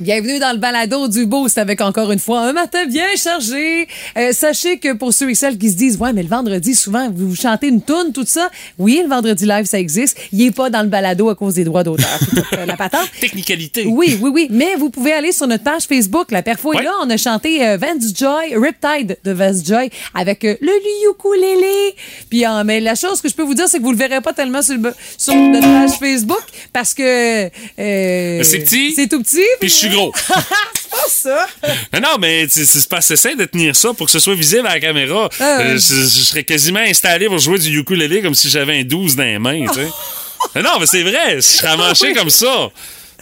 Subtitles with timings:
[0.00, 3.86] Bienvenue dans le balado du Boost avec encore une fois un matin bien chargé.
[4.16, 7.08] Euh, sachez que pour ceux et celles qui se disent ouais mais le vendredi souvent
[7.14, 8.50] vous, vous chantez une tune tout ça.
[8.78, 10.16] Oui le vendredi live ça existe.
[10.32, 12.08] Il est pas dans le balado à cause des droits d'auteur.
[12.54, 13.06] Euh, la patente.
[13.20, 13.84] Technicalité.
[13.86, 16.30] Oui oui oui mais vous pouvez aller sur notre page Facebook.
[16.32, 16.84] La perfo est Ouais.
[16.84, 16.92] là.
[17.02, 20.72] On a chanté euh, Vance Joy Riptide de Vance Joy avec euh, le
[21.10, 21.94] ukulélé.
[22.30, 24.22] Puis euh, mais la chose que je peux vous dire c'est que vous le verrez
[24.22, 27.44] pas tellement sur, le, sur notre page Facebook parce que
[27.78, 28.92] euh, c'est petit.
[28.94, 29.38] C'est tout petit.
[29.60, 30.12] Puis suis gros.
[30.16, 31.46] c'est pas ça.
[31.92, 34.74] Mais non, mais c'est pas assez de tenir ça pour que ce soit visible à
[34.74, 35.28] la caméra.
[35.40, 35.60] Ah.
[35.60, 39.16] Euh, je, je serais quasiment installé pour jouer du ukulélé comme si j'avais un 12
[39.16, 39.88] dans les mains, tu sais.
[40.54, 42.70] mais non, mais c'est vrai, je serais amanché comme ça.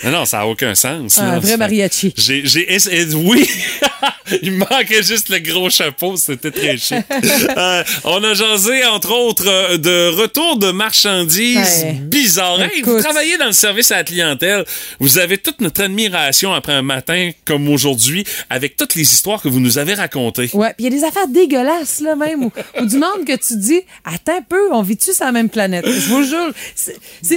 [0.04, 1.18] Non, ça n'a aucun sens.
[1.18, 2.14] Un vrai mariachi.
[2.16, 3.46] J'ai, j'ai essayé- oui,
[4.42, 6.98] il me manquait juste le gros chapeau, c'était très chic.
[7.56, 11.92] Euh, on a jasé, entre autres, euh, de retour de marchandises Ouais.
[12.00, 12.60] bizarres.
[12.62, 14.64] Hey, vous travaillez dans le service à la clientèle,
[15.00, 19.48] vous avez toute notre admiration après un matin comme aujourd'hui, avec toutes les histoires que
[19.48, 20.48] vous nous avez racontées.
[20.54, 23.36] Ouais, puis il y a des affaires dégueulasses, là, même, ou, ou du monde que
[23.36, 25.84] tu dis, attends un peu, on vit-tu sur la même planète?
[25.86, 26.52] Je vous jure.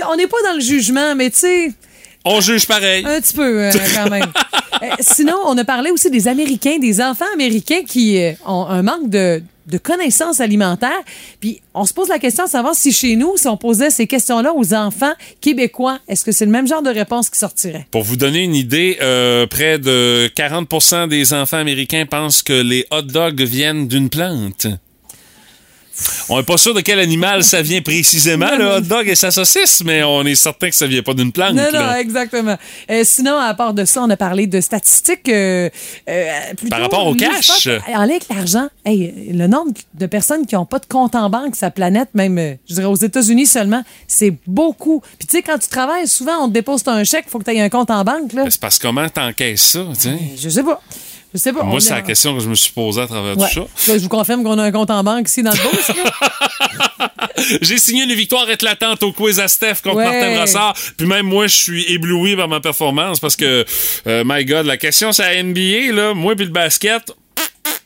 [0.09, 1.71] on n'est pas dans le jugement, mais tu sais,
[2.25, 3.05] On juge pareil.
[3.05, 4.31] un petit peu, euh, quand même.
[4.81, 8.81] Euh, sinon, on a parlé aussi des Américains, des enfants américains qui euh, ont un
[8.81, 11.01] manque de de connaissances alimentaires.
[11.39, 14.07] Puis on se pose la question de savoir si chez nous, si on posait ces
[14.07, 17.87] questions-là aux enfants québécois, est-ce que c'est le même genre de réponse qui sortirait?
[17.91, 22.85] Pour vous donner une idée, euh, près de 40% des enfants américains pensent que les
[22.91, 24.67] hot dogs viennent d'une plante.
[26.29, 29.29] On n'est pas sûr de quel animal ça vient précisément, le hot dog et sa
[29.31, 31.53] saucisse, mais on est certain que ça vient pas d'une plante.
[31.53, 31.99] Non, non, là.
[32.01, 32.57] exactement.
[32.89, 35.29] Euh, sinon, à part de ça, on a parlé de statistiques.
[35.29, 35.69] euh,
[36.09, 37.67] euh, plutôt Par rapport au cash?
[37.67, 41.29] En lien avec l'argent, hey, le nombre de personnes qui n'ont pas de compte en
[41.29, 45.01] banque, sa planète, même, je dirais aux États-Unis seulement, c'est beaucoup.
[45.19, 47.45] Puis tu sais, quand tu travailles, souvent, on te dépose un chèque, il faut que
[47.45, 48.33] tu aies un compte en banque.
[48.33, 48.43] Là.
[48.45, 50.17] Mais C'est parce que comment t'encaisses ça, tu sais?
[50.37, 50.81] Je sais pas.
[51.33, 51.63] Je sais pas.
[51.63, 53.47] Moi, c'est a- la question que je me suis posée à travers Ouais.
[53.53, 53.91] tout ça.
[53.91, 57.09] Là, je vous confirme qu'on a un compte en banque ici dans le là.
[57.61, 60.05] J'ai signé une victoire éclatante au quiz à Steph contre Ouais.
[60.05, 60.73] Martin Brassard.
[60.97, 63.65] Puis même moi, je suis ébloui par ma performance parce que,
[64.07, 66.13] euh, my God, la question, c'est à NBA, là.
[66.13, 67.11] Moi puis le basket,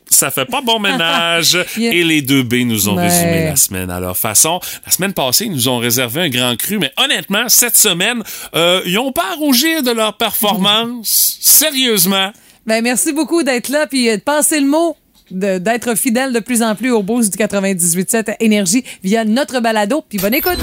[0.09, 1.57] ça fait pas bon ménage.
[1.77, 1.93] Yeah.
[1.93, 4.59] Et les deux B nous ont résumé la semaine à leur façon.
[4.85, 8.23] La semaine passée, ils nous ont réservé un grand cru, mais honnêtement, cette semaine,
[8.55, 11.37] euh, ils ont pas à rougir de leur performance.
[11.39, 12.31] Sérieusement.
[12.67, 14.95] Ben, merci beaucoup d'être là puis euh, de passer le mot.
[15.29, 20.03] D'être fidèle de plus en plus au boost du 98.7 Énergie via notre balado.
[20.07, 20.59] Puis bonne écoute!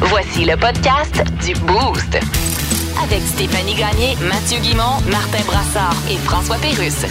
[0.00, 2.18] Voici le podcast du Boost.
[3.02, 7.04] Avec Stéphanie Gagné, Mathieu Guimont, Martin Brassard et François Pérusse.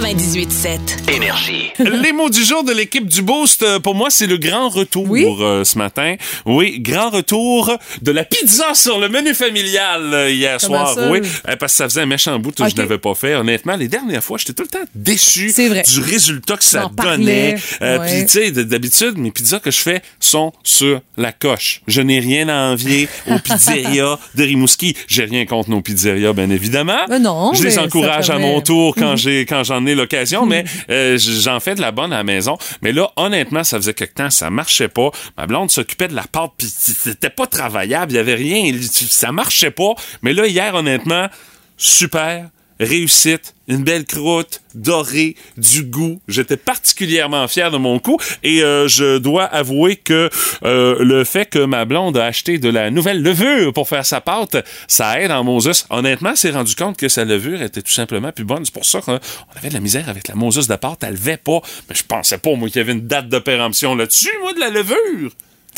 [0.00, 1.10] 98.7.
[1.10, 1.70] Énergie.
[1.78, 5.06] Les mots du jour de l'équipe du Boost, euh, pour moi, c'est le grand retour
[5.08, 5.26] Oui?
[5.40, 6.16] euh, ce matin.
[6.44, 10.94] Oui, grand retour de la pizza sur le menu familial euh, hier Comment soir.
[10.96, 11.10] ça?
[11.10, 12.72] Oui, euh, parce que ça faisait un méchant bout que Ok.
[12.72, 13.36] je n'avais pas fait.
[13.36, 17.56] Honnêtement, les dernières fois, j'étais tout le temps déçu du résultat que ça donnait.
[17.80, 18.06] Euh, ouais.
[18.06, 21.80] Puis, tu sais, d'habitude, mes pizzas que je fais sont sur la coche.
[21.88, 24.94] Je n'ai rien à envier aux pizzerias de Rimouski.
[25.08, 26.98] J'ai rien contre nos pizzerias, bien évidemment.
[27.08, 31.18] Ben non, je les encourage à mon tour quand j'ai quand j'en l'occasion, mais euh,
[31.18, 32.58] j'en fais de la bonne à la maison.
[32.82, 35.10] Mais là, honnêtement, ça faisait quelque temps, ça marchait pas.
[35.36, 39.32] Ma blonde s'occupait de la pâte, puis c'était pas travaillable, il y avait rien, ça
[39.32, 39.94] marchait pas.
[40.22, 41.28] Mais là, hier, honnêtement,
[41.76, 42.48] super.
[42.78, 46.20] Réussite, une belle croûte, dorée, du goût.
[46.28, 50.28] J'étais particulièrement fier de mon coup et euh, je dois avouer que
[50.64, 54.20] euh, le fait que ma blonde a acheté de la nouvelle levure pour faire sa
[54.20, 54.56] pâte,
[54.88, 55.86] ça aide en Moses.
[55.90, 58.64] Honnêtement, s'est rendu compte que sa levure était tout simplement plus bonne.
[58.64, 59.18] C'est pour ça qu'on
[59.56, 60.98] avait de la misère avec la Moses de pâte.
[61.02, 61.60] Elle levait pas.
[61.88, 64.60] Mais je pensais pas, moi, qu'il y avait une date de péremption là-dessus, moi, de
[64.60, 65.32] la levure.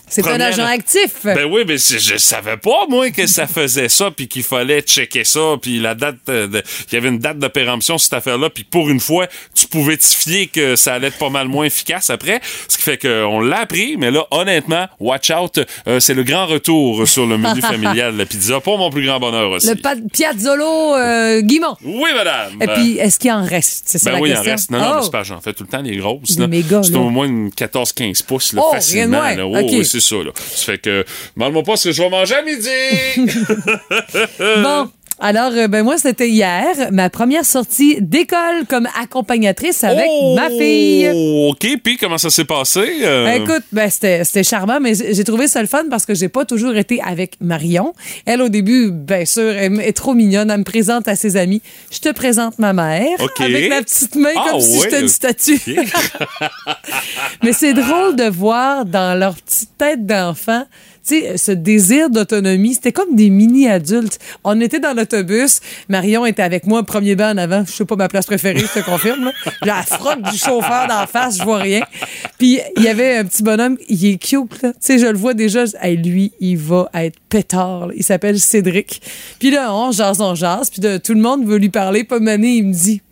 [0.08, 1.10] C'est un agent actif.
[1.24, 4.80] Ben oui, mais c'est- je savais pas, moi, que ça faisait ça, puis qu'il fallait
[4.80, 8.14] checker ça, puis la date, euh, de- qu'il y avait une date de péremption, cette
[8.14, 11.48] affaire-là, puis pour une fois, tu pouvais te fier que ça allait être pas mal
[11.48, 12.40] moins efficace après.
[12.68, 16.46] Ce qui fait qu'on l'a appris, mais là, honnêtement, watch out, euh, c'est le grand
[16.46, 19.68] retour sur le menu familial de la pizza, pour mon plus grand bonheur aussi.
[19.68, 21.76] Le pa- Piazzolo euh, Guimont.
[21.84, 22.62] Oui, madame.
[22.62, 23.84] Et puis, est-ce qu'il en reste?
[23.86, 24.70] C'est ça Ben la oui, il en reste.
[24.70, 24.94] Non, non, Oh.
[24.96, 26.38] mais c'est pas, j'en fais tout le temps les grosses.
[26.38, 26.46] Là.
[26.46, 26.98] méga, C'est là.
[27.00, 29.20] au moins une 14-15 pouces, là, Oh, facilement.
[29.22, 29.46] rien de là.
[29.46, 29.62] moins.
[29.62, 29.68] Oh.
[29.88, 30.30] C'est ça, là.
[30.36, 31.04] Ça fait que,
[31.36, 32.68] demande-moi pas ce que je vais manger à midi.
[34.62, 34.90] Bon.
[35.20, 40.48] Alors, euh, ben moi, c'était hier, ma première sortie d'école comme accompagnatrice avec Oh, ma
[40.48, 41.10] fille.
[41.48, 43.00] OK, puis comment ça s'est passé?
[43.02, 43.24] euh?
[43.24, 46.44] Ben, Écoute, ben, c'était charmant, mais j'ai trouvé ça le fun parce que j'ai pas
[46.44, 47.94] toujours été avec Marion.
[48.26, 50.50] Elle, au début, bien sûr, elle est trop mignonne.
[50.50, 51.62] Elle me présente à ses amis.
[51.90, 53.40] Je te présente ma mère OK.
[53.40, 55.60] avec la petite main Ah, comme si j'étais une statue.
[57.42, 60.64] mais c'est drôle de voir dans leur petite tête d'enfant,
[61.08, 64.18] sais, ce désir d'autonomie, c'était comme des mini-adultes.
[64.44, 67.96] On était dans l'autobus, Marion était avec moi, premier banc en avant, je sais pas
[67.96, 69.32] ma place préférée, je te confirme.
[69.62, 71.82] La frotte du chauffeur d'en face, je vois rien.
[72.38, 74.60] Puis il y avait un petit bonhomme, il est cute.
[74.60, 77.94] Tu sais, je le vois déjà, lui, il va être pétard, là.
[77.96, 79.02] Il s'appelle Cédric.
[79.38, 82.56] Puis là, on jase, on jase, puis tout le monde veut lui parler, pas mané,
[82.56, 83.02] il me dit...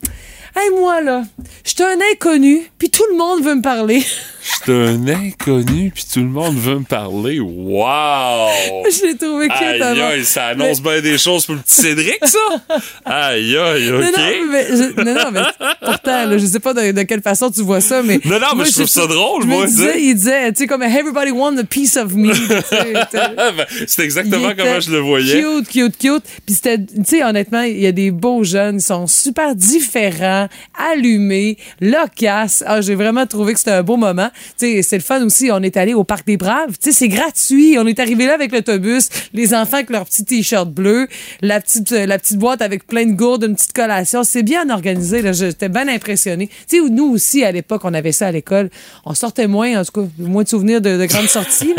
[0.58, 1.22] Hey, moi, là,
[1.64, 4.02] je suis un inconnu, puis tout le monde veut me parler.
[4.48, 7.40] Je suis un inconnu, puis tout le monde veut me parler.
[7.40, 8.48] Wow!
[8.90, 10.06] je l'ai trouvé cute Aïe, avant.
[10.06, 12.38] aïe, ça annonce bien des choses pour le petit Cédric, ça!
[13.04, 14.16] Aïe, aïe, Non, OK.
[14.16, 15.40] non, mais, je, non, non, mais
[15.84, 18.20] pourtant, là, je sais pas de, de quelle façon tu vois ça, mais.
[18.24, 20.66] Non, non, mais moi, je trouve ça drôle, je moi, disais, il disait, tu sais,
[20.66, 22.32] comme everybody want a piece of me.
[22.32, 25.42] Ben, C'est exactement Il comment je le voyais.
[25.42, 26.24] Cute, cute, cute.
[26.44, 30.48] Puis c'était, tu sais, honnêtement, il y a des beaux jeunes, ils sont super différents,
[30.92, 32.62] allumés, loquaces.
[32.66, 34.30] Ah, j'ai vraiment trouvé que c'était un beau moment.
[34.56, 35.50] C'est le fun aussi.
[35.52, 36.74] On est allé au Parc des Braves.
[36.80, 37.76] C'est gratuit.
[37.78, 41.08] On est arrivé là avec l'autobus, les enfants avec leur petit t-shirt bleu,
[41.42, 44.24] la petite, euh, la petite boîte avec plein de gourdes, une petite collation.
[44.24, 45.22] C'est bien organisé.
[45.32, 46.48] J'étais bien impressionnée.
[46.66, 48.70] Sais, nous aussi, à l'époque, on avait ça à l'école.
[49.04, 51.74] On sortait moins, en tout cas, moins de souvenirs de, de grandes sorties.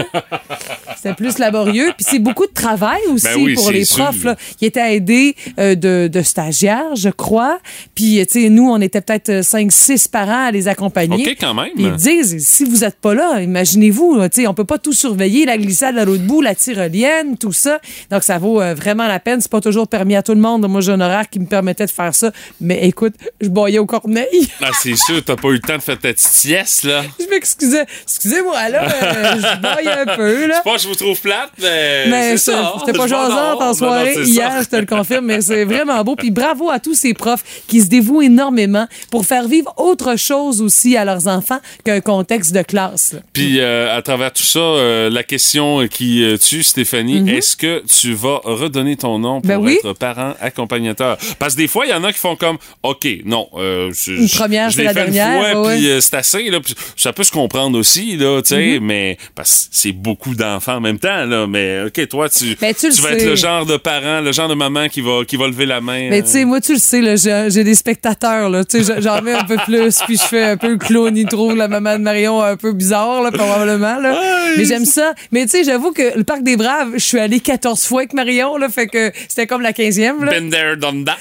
[0.96, 1.92] C'était plus laborieux.
[1.98, 4.24] Puis c'est beaucoup de travail aussi Ben oui, pour les profs.
[4.24, 4.36] Là.
[4.62, 7.60] Ils étaient aidés euh, de, de stagiaires, je crois.
[7.96, 11.28] Puis, tu sais, nous, on était peut-être 5-6 parents à les accompagner.
[11.28, 11.70] OK, quand même.
[11.76, 14.78] Puis Ils disent, si vous n'êtes pas là, imaginez-vous, là, tu sais, on peut pas
[14.78, 17.82] tout surveiller, la glissade à l'autre bout, la tyrolienne, tout ça.
[18.10, 19.42] Donc, ça vaut euh, vraiment la peine.
[19.42, 20.66] C'est pas toujours permis à tout le monde.
[20.68, 22.32] Moi, j'ai un horaire qui me permettait de faire ça.
[22.62, 24.28] Mais écoute, je boyais au corneille.
[24.60, 27.04] Ah, c'est sûr, t'as pas eu le temps de faire ta petite sieste, là.
[27.20, 27.86] je m'excusais.
[28.04, 30.56] Excusez-moi, là, euh, je boyais un peu, là.
[30.58, 32.08] C'est pas que je vous trouve plate, mais.
[32.10, 32.74] Mais c'est ça, ça.
[32.80, 34.62] c'était pas Je jasante en soirée non, hier, ça.
[34.64, 36.16] je te le confirme, mais c'est vraiment beau.
[36.16, 40.62] Puis bravo à tous ces profs qui se dévouent énormément pour faire vivre autre chose
[40.62, 43.14] aussi à leurs enfants qu'un contexte de classe.
[43.14, 43.20] là.
[43.34, 47.84] Puis euh, à travers tout ça, euh, la question qui euh, tue Stéphanie, est-ce que
[47.88, 49.56] tu vas redonner ton nom pour Mm-hmm.
[49.58, 49.78] Ben oui.
[49.84, 51.18] être parent accompagnateur?
[51.40, 54.12] Parce que des fois, il y en a qui font comme OK, non, euh, je,
[54.14, 56.60] Une première, je c'est l'ai la fait dernière, une fois, ouais, puis c'est assez là,
[56.60, 58.80] puis ça peut se comprendre aussi là, tu sais, Mm-hmm.
[58.82, 62.74] mais parce que c'est beaucoup d'enfants en même temps là, mais OK, toi tu Ben,
[62.74, 63.16] tu le vas sais.
[63.18, 65.80] être le genre de parent, le genre de maman qui va qui va lever la
[65.82, 66.10] main.
[66.10, 67.16] Mais tu sais, moi, tu le sais, là,
[67.50, 68.64] j'ai des spectateurs, là.
[68.66, 71.16] Tu sais, j'en mets un peu plus, puis je fais un peu le clown.
[71.16, 74.20] Ils trouvent la maman de Un peu bizarre, là, probablement, là.
[74.58, 75.14] Mais j'aime ça.
[75.32, 78.14] Mais tu sais, j'avoue que le Parc des Braves, je suis allée 14 fois avec
[78.14, 80.32] Marion, là, fait que c'était comme la 15e, là.
[80.32, 81.18] Been there, done that.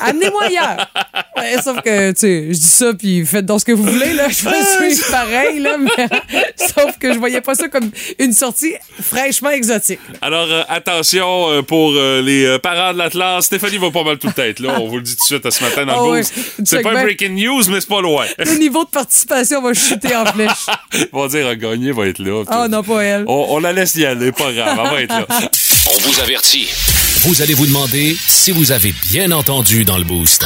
[0.00, 0.86] Amenez-moi ailleurs.
[1.36, 4.12] Ouais, sauf que, tu sais, je dis ça, puis faites donc ce que vous voulez,
[4.12, 4.28] là.
[4.28, 4.34] Je
[4.94, 6.08] suis pareil, là, mais
[6.56, 10.00] sauf que je voyais pas ça comme une sortie fraîchement exotique.
[10.20, 13.44] Alors, euh, attention euh, pour euh, les parents de l'Atlas.
[13.46, 14.78] Stéphanie va pas mal toute tête, là.
[14.80, 16.18] On vous le dit tout de suite euh, ce matin dans Ah le ouais.
[16.20, 16.34] boost.
[16.64, 18.24] C'est pas un breaking news, mais c'est pas loin.
[18.38, 20.66] Le niveau de participation va chuter en flèche.
[21.12, 22.44] On va dire, à gagner va être là.
[22.48, 23.24] Ah non, pas elle.
[23.26, 25.26] On, on la laisse y aller, pas grave, elle va être là.
[25.94, 26.68] On vous avertit.
[27.22, 30.44] Vous allez vous demander si vous avez bien entendu dans le boost.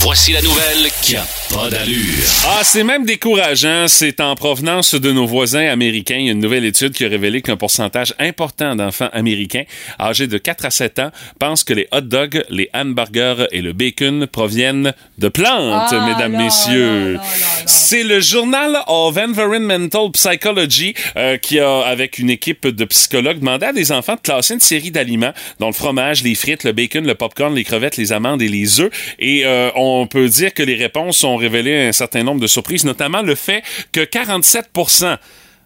[0.00, 1.98] Voici la nouvelle qui a pas d'allure.
[2.46, 3.86] Ah, c'est même décourageant.
[3.88, 6.16] C'est en provenance de nos voisins américains.
[6.16, 9.64] Il y a une nouvelle étude qui a révélé qu'un pourcentage important d'enfants américains
[10.00, 13.72] âgés de 4 à 7 ans pensent que les hot dogs, les hamburgers et le
[13.72, 17.18] bacon proviennent de plantes, Ah, mesdames, messieurs.
[17.66, 23.66] C'est le journal of Environmental Psychology euh, qui a, avec une équipe de psychologues, demandé
[23.66, 27.06] à des enfants de classer une série d'aliments, dont le fromage, les frites, le bacon,
[27.06, 28.90] le popcorn, les crevettes, les amandes et les œufs.
[29.18, 32.84] Et euh, on peut dire que les réponses ont révélé un certain nombre de surprises,
[32.84, 34.70] notamment le fait que 47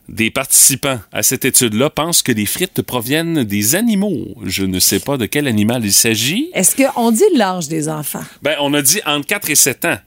[0.09, 4.37] des participants à cette étude-là pensent que les frites proviennent des animaux.
[4.45, 6.50] Je ne sais pas de quel animal il s'agit.
[6.54, 8.25] Est-ce qu'on dit l'âge des enfants?
[8.42, 9.99] Ben, on a dit entre 4 et 7 ans.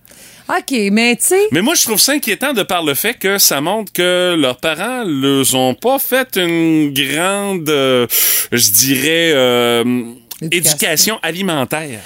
[0.49, 3.37] OK, mais tu sais, Mais moi, je trouve ça inquiétant de par le fait que
[3.37, 8.07] ça montre que leurs parents ne ont pas fait une grande, euh,
[8.51, 9.83] je dirais, euh,
[10.41, 10.71] Éducation.
[10.71, 11.99] éducation alimentaire.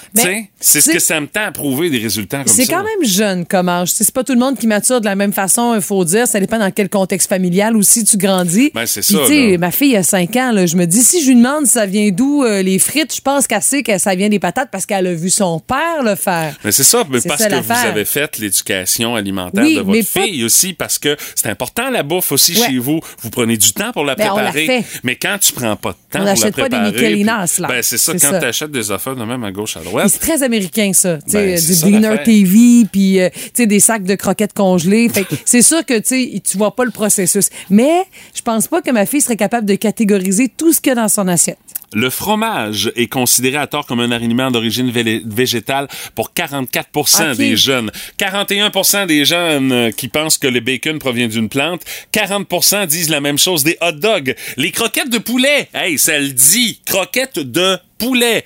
[0.59, 2.53] C'est ce que ça me tend à prouver des résultats comme ça.
[2.55, 3.89] c'est quand même jeune comme âge.
[3.91, 6.27] C'est pas tout le monde qui mature de la même façon, il faut dire.
[6.27, 8.71] Ça dépend dans quel contexte familial aussi tu grandis.
[8.73, 9.57] Ben, c'est ça, là.
[9.57, 10.51] ma fille a 5 ans.
[10.51, 13.21] Là, je me dis, si je lui demande ça vient d'où euh, les frites, je
[13.21, 16.15] pense qu'elle sait que ça vient des patates parce qu'elle a vu son père le
[16.15, 16.55] faire.
[16.63, 20.13] Mais c'est ça, mais parce ça que vous avez fait l'éducation alimentaire Oui, de votre
[20.13, 22.67] pas- fille aussi, parce que c'est important la bouffe aussi Ouais.
[22.67, 22.99] chez vous.
[23.21, 24.81] Vous prenez du temps pour la Ben, on la préparer.
[24.83, 24.99] fait.
[25.03, 27.47] Mais quand tu prends pas de temps On pour la n'achète pas des préparer, Michelinas,
[27.53, 27.67] puis- là.
[27.67, 30.09] Ben c'est ça, quand tu achètes des affaires de même à gauche à droite.
[30.09, 31.17] C'est très américain, ça.
[31.31, 32.23] Ben, c'est du ça, Dinner.
[32.23, 35.09] TV, puis euh, tu sais, des sacs de croquettes congelées.
[35.45, 37.49] C'est sûr que tu vois pas le processus.
[37.69, 40.93] Mais je pense pas que ma fille serait capable de catégoriser tout ce qu'il y
[40.93, 41.57] a dans son assiette.
[41.93, 46.89] Le fromage est considéré à tort comme un aliment d'origine vé- végétale pour 44
[47.31, 47.37] Ok.
[47.37, 47.91] des jeunes.
[48.17, 51.81] 41% des jeunes qui pensent que le bacon provient d'une plante.
[52.11, 54.35] 40% disent la même chose des hot dogs.
[54.57, 58.43] Les croquettes de poulet, hey, ça le dit, croquettes de poulet.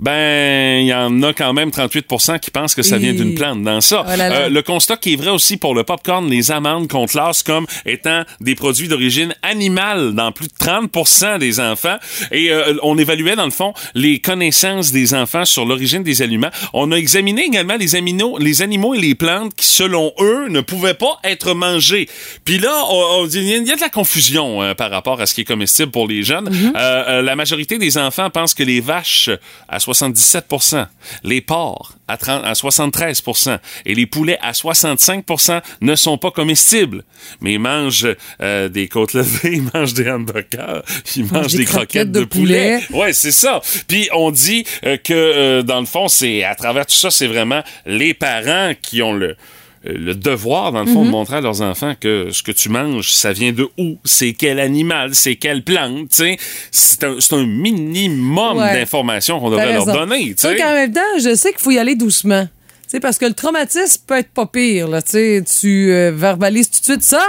[0.00, 3.62] Ben, il y en a quand même 38% qui pensent que ça vient d'une plante
[3.62, 4.04] dans ça.
[4.06, 4.36] Oh là là.
[4.36, 7.66] Euh, le constat qui est vrai aussi pour le popcorn, les amandes qu'on classe comme
[7.84, 11.96] étant des produits d'origine animale dans plus de 30 des enfants.
[12.30, 16.50] Et euh, on évaluait dans le fond les connaissances des enfants sur l'origine des aliments.
[16.72, 20.60] On a examiné également les, aminos, les animaux et les plantes qui, selon eux, ne
[20.60, 22.08] pouvaient pas être mangés.
[22.44, 25.26] Puis là, on, on dit, il y a de la confusion euh, par rapport à
[25.26, 26.48] ce qui est comestible pour les jeunes.
[26.48, 27.20] Mm-hmm.
[27.20, 29.30] La majorité des enfants pensent que les vaches
[29.68, 30.86] à 77%
[31.24, 37.04] les porcs à, 30, à 73% et les poulets à 65% ne sont pas comestibles.
[37.40, 38.08] Mais ils mangent
[38.40, 40.82] euh, des côtes levées, ils mangent des hamburgers,
[41.16, 42.80] ils mangent des, croquettes, de, poulet.
[42.90, 43.60] Ouais, c'est ça.
[43.86, 47.26] Puis on dit euh, que euh, dans le fond, c'est à travers tout ça, c'est
[47.26, 49.36] vraiment les parents qui ont le
[49.84, 53.12] le devoir, dans le fond, de montrer à leurs enfants que ce que tu manges,
[53.12, 56.36] ça vient de où, c'est quel animal, c'est quelle plante, tu sais.
[56.70, 58.72] C'est un, c'est un minimum Ouais.
[58.72, 60.54] d'informations qu'on devrait leur donner, tu sais.
[60.56, 62.48] même temps, je sais qu'il faut y aller doucement.
[62.86, 64.88] Sais, parce que le traumatisme peut être pas pire.
[64.88, 65.02] Là.
[65.02, 67.22] Tu sais, tu euh, verbalises tout de suite ça.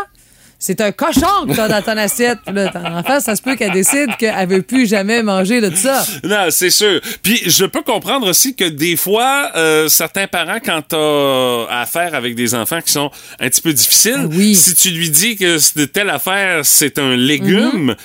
[0.61, 2.39] C'est un cochon que t'as dans ton assiette.
[2.45, 5.73] Puis là, ton enfant, ça se peut qu'elle décide qu'elle veut plus jamais manger de
[5.73, 6.05] ça.
[6.25, 6.99] Non, c'est sûr.
[7.23, 12.35] Puis je peux comprendre aussi que des fois, euh, certains parents, quand t'as affaire avec
[12.35, 14.53] des enfants qui sont un petit peu difficiles, Ah oui.
[14.53, 17.95] si tu lui dis que c'est- telle affaire, c'est un légume.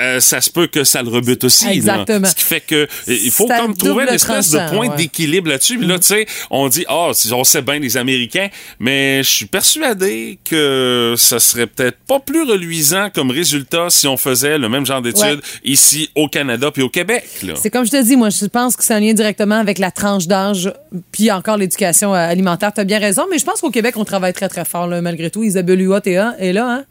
[0.00, 1.64] Euh, ça se peut que ça le rebute aussi.
[1.64, 1.70] là.
[1.70, 1.76] Mm-hmm.
[1.76, 2.28] Exactement.
[2.28, 4.88] Ce qui fait que il faut comme trouver une espèce de point ouais.
[4.88, 4.96] Mm-hmm.
[4.96, 5.78] d'équilibre là-dessus.
[5.78, 9.46] Puis là, tu sais, on dit, ah, on sait bien les Américains, mais je suis
[9.46, 14.86] persuadé que ça serait peut-être pas plus reluisant comme résultat si on faisait le même
[14.86, 15.36] genre d'études Ouais.
[15.64, 17.24] ici au Canada puis au Québec.
[17.56, 19.90] C'est comme je te dis, moi, je pense que c'est un lien directement avec la
[19.90, 20.72] tranche d'âge,
[21.12, 22.72] puis encore l'éducation euh, alimentaire.
[22.72, 25.00] Tu as bien raison, mais je pense qu'au Québec, on travaille très, très fort, là,
[25.00, 25.42] malgré tout.
[25.42, 26.84] Isabelle Huot est là hein?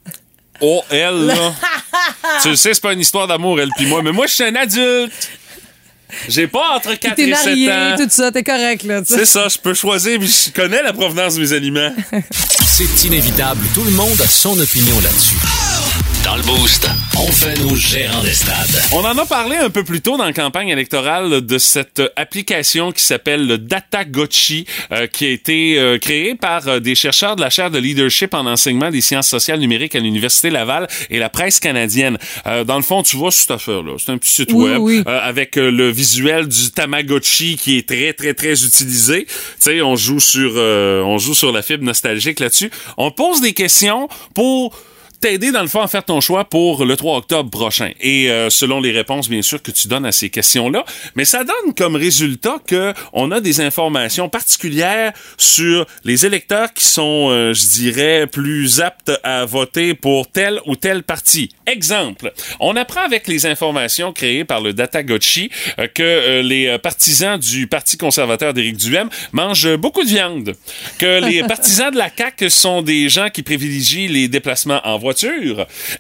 [0.61, 1.53] Oh, elle, là.
[2.41, 4.43] tu le sais, c'est pas une histoire d'amour, elle puis moi, mais moi, je suis
[4.43, 5.13] un adulte.
[6.29, 7.95] J'ai pas entre 4 T'es et 7 marié, ans.
[7.97, 9.01] tout ça, t'es correct, là.
[9.05, 11.93] C'est ça, je peux choisir, puis je connais la provenance de mes aliments.
[12.65, 15.35] C'est inévitable, tout le monde a son opinion là-dessus.
[16.27, 18.81] Dans le Boost, on fait nos gérants des stades.
[18.91, 22.91] On en a parlé un peu plus tôt dans la campagne électorale de cette application
[22.91, 27.41] qui s'appelle le Datagotchi, euh, qui a été euh, créée par euh, des chercheurs de
[27.41, 31.29] la chaire de leadership en enseignement des sciences sociales numériques à l'Université Laval et la
[31.29, 32.17] presse canadienne.
[32.45, 33.93] Euh, dans le fond, tu vois cette affaire-là.
[33.97, 35.03] C'est un petit site Oui, web oui.
[35.07, 39.23] euh, avec euh, le visuel du Tamagotchi qui est très, très, très utilisé.
[39.27, 42.69] Tu sais, on joue sur, euh, on joue sur la fibre nostalgique là-dessus.
[42.97, 44.77] On pose des questions pour
[45.19, 47.91] t'aider dans le fond à faire ton choix pour le 3 octobre prochain.
[48.01, 50.85] Et euh, selon les réponses, bien sûr, que tu donnes à ces questions-là.
[51.15, 56.85] Mais ça donne comme résultat que on a des informations particulières sur les électeurs qui
[56.85, 61.49] sont, euh, je dirais, plus aptes à voter pour tel ou tel parti.
[61.65, 66.77] Exemple, on apprend avec les informations créées par le Datagotchi euh, que euh, les euh,
[66.77, 70.55] partisans du Parti conservateur d'Éric Duhem mangent beaucoup de viande.
[70.97, 75.06] Que les partisans de la CAQ sont des gens qui privilégient les déplacements en voiture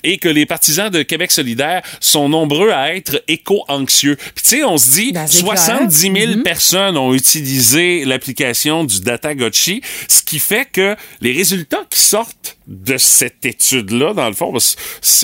[0.03, 4.15] et que les partisans de Québec solidaire sont nombreux à être éco-anxieux.
[4.15, 6.43] Puis tu sais, on se dit, Ben, c'est 70 000 clair.
[6.43, 12.97] personnes ont utilisé l'application du Datagotchi, ce qui fait que les résultats qui sortent de
[12.97, 14.53] cette étude-là, dans le fond,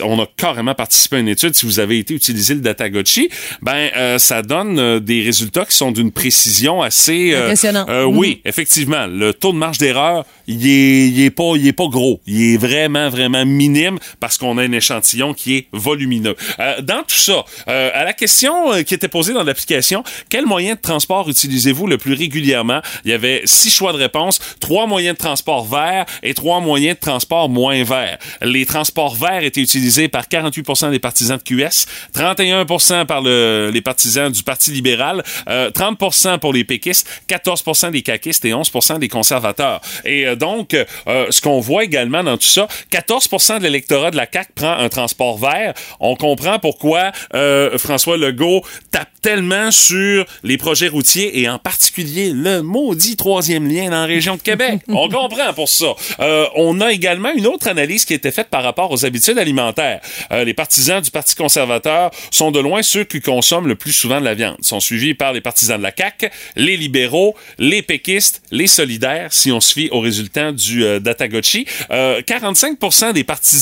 [0.03, 3.29] on a carrément participé à une étude, si vous avez été utiliser le Datagotchi,
[3.61, 7.33] ben euh, ça donne euh, des résultats qui sont d'une précision assez...
[7.33, 7.85] euh, Impressionnant.
[8.07, 11.87] Oui, effectivement, le taux de marge d'erreur, il est, il est pas, il est pas
[11.87, 13.72] gros, il est vraiment, vraiment minime
[14.19, 16.35] parce qu'on a un échantillon qui est volumineux.
[16.59, 20.45] Euh, dans tout ça, euh, à la question euh, qui était posée dans l'application, quel
[20.45, 22.81] moyen de transport utilisez-vous le plus régulièrement?
[23.05, 26.95] Il y avait six choix de réponse, trois moyens de transport verts et trois moyens
[26.95, 28.17] de transport moins verts.
[28.41, 33.81] Les transports verts étaient utilisés par 48% des partisans de QS, 31% par le- les
[33.81, 39.07] partisans du Parti libéral, euh, 30% pour les péquistes, 14% des caquistes et 11% des
[39.07, 39.81] conservateurs.
[40.05, 44.17] Et euh, donc, euh, ce qu'on voit également dans tout ça, 14% de l'électorat de
[44.17, 45.73] la CAQ prend un transport vert.
[45.99, 52.31] On comprend pourquoi euh, François Legault tape tellement sur les projets routiers et en particulier
[52.33, 54.81] le maudit troisième lien dans la région de Québec.
[54.89, 55.95] On comprend pour ça.
[56.19, 59.37] Euh, on a également une autre analyse qui a été faite par rapport aux habitudes
[59.37, 60.01] alimentaires.
[60.31, 64.19] Euh, les partisans du Parti conservateur sont de loin ceux qui consomment le plus souvent
[64.19, 64.55] de la viande.
[64.59, 69.31] Ils sont suivis par les partisans de la CAQ, les libéraux, les péquistes, les solidaires,
[69.31, 71.65] si on se fie aux résultats du euh, Datagotchi.
[71.91, 73.52] Euh, 45 des partisans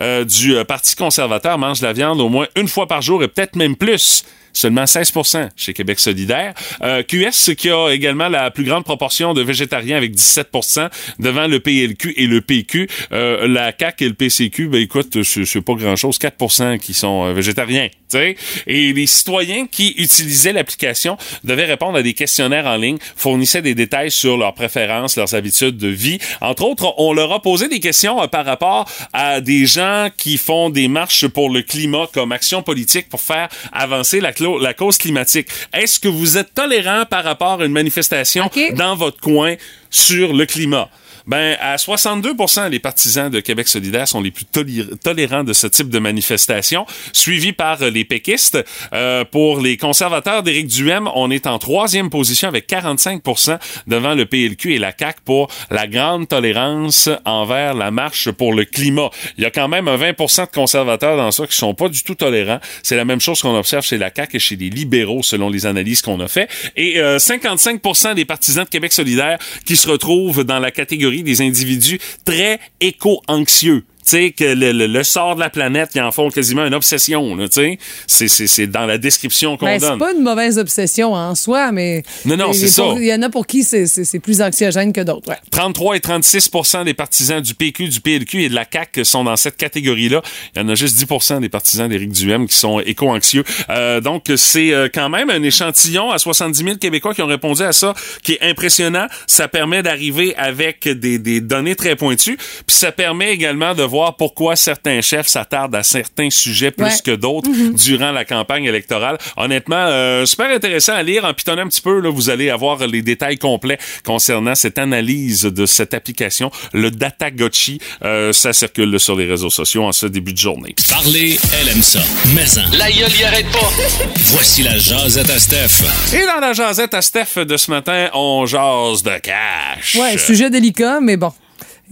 [0.00, 3.28] euh, du euh, Parti conservateur mangent la viande au moins une fois par jour et
[3.28, 4.24] peut-être même plus.
[4.52, 5.12] seulement 16
[5.56, 6.54] chez Québec solidaire.
[6.82, 11.60] Euh, QS qui a également la plus grande proportion de végétariens avec 17% devant le
[11.60, 12.88] PLQ et le PQ.
[13.12, 17.32] Euh, la CAQ et le PCQ, ben écoute, c'est pas grand-chose, 4 qui sont euh,
[17.32, 17.88] végétariens.
[18.08, 18.36] T'sais?
[18.66, 23.74] Et les citoyens qui utilisaient l'application devaient répondre à des questionnaires en ligne, fournissaient des
[23.74, 26.18] détails sur leurs préférences, leurs habitudes de vie.
[26.40, 30.38] Entre autres, on leur a posé des questions euh, par rapport à des gens qui
[30.38, 34.98] font des marches pour le climat comme action politique pour faire avancer la, la cause
[34.98, 35.48] climatique.
[35.74, 39.56] Est-ce que vous êtes tolérant par rapport à une manifestation dans votre coin
[39.90, 40.88] sur le climat?
[41.28, 45.90] Ben, à 62% les partisans de Québec solidaire sont les plus tolérants de ce type
[45.90, 48.58] de manifestation, suivis par euh, les péquistes.
[48.94, 54.24] Euh, pour les conservateurs d'Éric Duhem, on est en troisième position avec 45% devant le
[54.24, 59.10] PLQ et la CAQ pour la grande tolérance envers la marche pour le climat.
[59.36, 62.02] Il y a quand même un 20% de conservateurs dans ça qui sont pas du
[62.02, 62.60] tout tolérants.
[62.82, 65.66] C'est la même chose qu'on observe chez la CAQ et chez les libéraux, selon les
[65.66, 66.48] analyses qu'on a fait.
[66.74, 71.40] Et euh, 55 des partisans de Québec solidaire qui se retrouvent dans la catégorie des
[71.40, 73.84] individus très éco-anxieux.
[74.08, 77.36] Sais, que le, le- le sort de la planète, ils en font quasiment une obsession,
[77.36, 77.78] tu sais.
[78.06, 79.98] C'est- C'est c'est dans la description qu'on Ben, c'est donne.
[79.98, 82.02] pas une mauvaise obsession en soi, mais.
[82.24, 82.84] Non, non, c'est ça.
[82.96, 85.28] Il y en a pour qui c'est- c'est c'est plus anxiogène que d'autres.
[85.28, 85.36] ouais.
[85.50, 89.36] 33 et 36% des partisans du PQ, du PLQ et de la CAQ sont dans
[89.36, 90.22] cette catégorie-là.
[90.56, 93.44] Il y en a juste 10 des partisans d'Éric Duhem qui sont éco-anxieux.
[93.68, 97.62] Euh, donc, c'est euh, quand même un échantillon à 70 000 Québécois qui ont répondu
[97.62, 99.06] à ça, qui est impressionnant.
[99.26, 102.36] Ça permet d'arriver avec des, des données très pointues.
[102.66, 106.92] Puis ça permet également de voir pourquoi certains chefs s'attardent à certains sujets plus Ouais.
[107.04, 107.48] que d'autres
[107.84, 109.18] durant la campagne électorale.
[109.36, 111.24] Honnêtement, euh, super intéressant à lire.
[111.24, 115.42] En pitonnant un petit peu, là, vous allez avoir les détails complets concernant cette analyse
[115.42, 117.78] de cette application, le Data Gotchi.
[118.04, 120.74] Euh, ça circule sur les réseaux sociaux en ce début de journée.
[120.88, 122.00] Parler, elle aime ça.
[122.34, 123.70] Mais en, La gueule y arrête pas.
[124.32, 125.84] voici la jasette à Steph.
[126.14, 129.96] Et dans la jasette à Steph de ce matin, on jase de cash.
[129.96, 131.32] Ouais, sujet délicat, mais bon.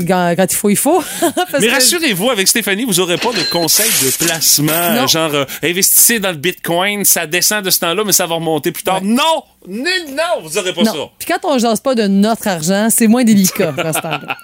[0.07, 1.03] Quand, quand il faut, il faut.
[1.61, 5.07] Mais rassurez-vous, avec Stéphanie, vous aurez pas de conseils de placement, Non.
[5.07, 8.73] genre euh, investissez dans le Bitcoin, ça descend de ce temps-là, mais ça va remonter
[8.73, 9.01] plus tard.
[9.03, 9.23] Non,
[9.67, 10.93] non, non, vous aurez pas ça.
[11.19, 14.37] Puis quand on jase pas de notre argent, c'est moins délicat dans ce temps-là.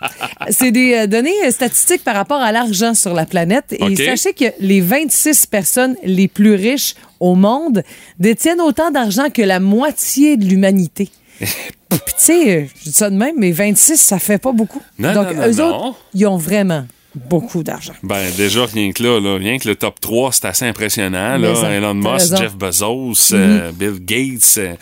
[0.50, 3.72] C'est des euh, données euh, statistiques par rapport à l'argent sur la planète.
[3.78, 7.82] Et sachez que les 26 personnes les plus riches au monde
[8.18, 11.10] détiennent autant d'argent que la moitié de l'humanité.
[12.04, 14.82] Puis tu sais, je dis ça de même, mais 26, ça fait pas beaucoup.
[14.98, 17.92] Non, Donc, non, non, eux autres, ils ont vraiment beaucoup d'argent.
[18.02, 21.36] Ben, déjà, rien que là, là, rien que le top 3, c'est assez impressionnant.
[21.36, 21.70] Là.
[21.70, 22.36] Elon Musk.
[22.36, 24.74] Jeff Bezos, euh, Bill Gates, euh,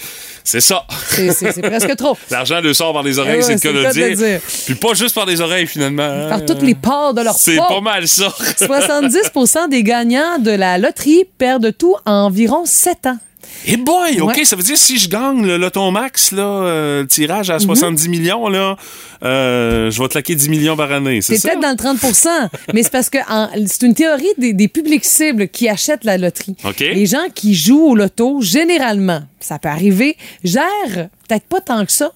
[0.44, 0.87] c'est ça.
[1.09, 2.16] C'est- presque trop.
[2.31, 4.16] L'argent le sort par les oreilles, Eh c'est le cas de le dire.
[4.16, 4.40] dire.
[4.64, 6.05] Puis pas juste par les oreilles, finalement.
[6.05, 6.29] hein.
[6.29, 8.29] Par toutes les pores de leur C'est pas mal ça.
[8.59, 13.18] 70% des gagnants de la loterie perdent tout en environ 7 ans.
[13.67, 14.45] Et boy, OK, Ouais.
[14.45, 17.61] ça veut dire si je gagne le Lotomax, là, euh, le tirage à Mhm.
[17.61, 18.77] 70 millions, là,
[19.23, 22.29] euh, je vais claquer 10 millions par année, c'est peut-être dans le 30%
[22.73, 23.19] mais c'est parce que
[23.67, 26.57] c'est une théorie des, des publics cibles qui achètent la loterie.
[26.81, 31.93] Les gens qui jouent au loto, généralement, ça peut arriver, gèrent peut-être pas tant que
[31.93, 32.13] ça,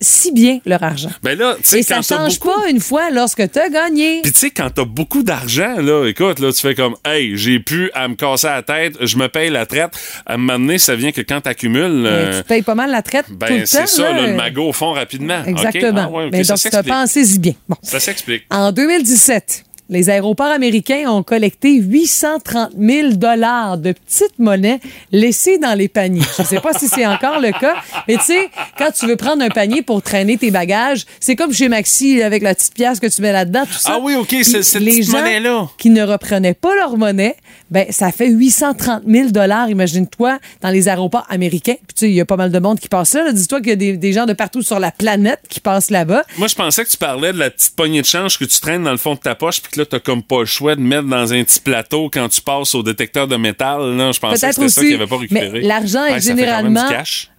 [0.00, 1.10] si bien leur argent.
[1.22, 2.60] Ben là, tu Et ça change beaucoup...
[2.60, 4.20] pas une fois lorsque tu as gagné.
[4.22, 7.58] Puis tu sais, quand t'as beaucoup d'argent, là, écoute, là, tu fais comme, hey, j'ai
[7.60, 9.90] pu à me casser la tête, je me paye la traite.
[10.26, 13.02] À un moment donné, ça vient que quand t'accumules, Euh, tu payes pas mal la
[13.02, 14.26] traite ben c'est ça, là.
[14.26, 15.42] le magot au fond rapidement.
[15.44, 16.02] Exactement.
[16.06, 16.86] Ah ouais, ok, Mais donc, s'explique.
[16.88, 17.52] pensez-y bien.
[17.68, 17.76] Bon.
[17.82, 18.44] Ça s'explique.
[18.50, 24.80] En 2017, les aéroports américains ont collecté 830 000 dollars de petites monnaies
[25.12, 26.22] laissées dans les paniers.
[26.36, 27.74] Je ne sais pas si c'est encore le cas,
[28.08, 31.52] mais tu sais, quand tu veux prendre un panier pour traîner tes bagages, c'est comme
[31.52, 33.92] chez Maxi avec la petite pièce que tu mets là-dedans, tout ça.
[33.94, 35.68] Ah oui, OK, c'est- les gens monnaie-là.
[35.78, 37.36] qui ne reprenaient pas leur monnaie,
[37.70, 41.74] ben ça fait 830 000 dollars, imagine-toi, dans les aéroports américains.
[41.74, 43.24] Puis tu sais, il y a pas mal de monde qui passe là.
[43.24, 43.32] là.
[43.32, 46.22] Dis-toi qu'il y a des, des gens de partout sur la planète qui passent là-bas.
[46.38, 48.84] Moi, je pensais que tu parlais de la petite poignée de change que tu traînes
[48.84, 50.80] dans le fond de ta poche, puis que là, t'as comme pas le choix de
[50.80, 53.96] mettre dans un petit plateau quand tu passes au détecteur de métal.
[53.96, 54.88] Là, je pensais que c'était ça aussi.
[54.88, 55.50] qu'ils n'avaient pas récupéré.
[55.60, 56.84] mais l'argent Ouais, est généralement.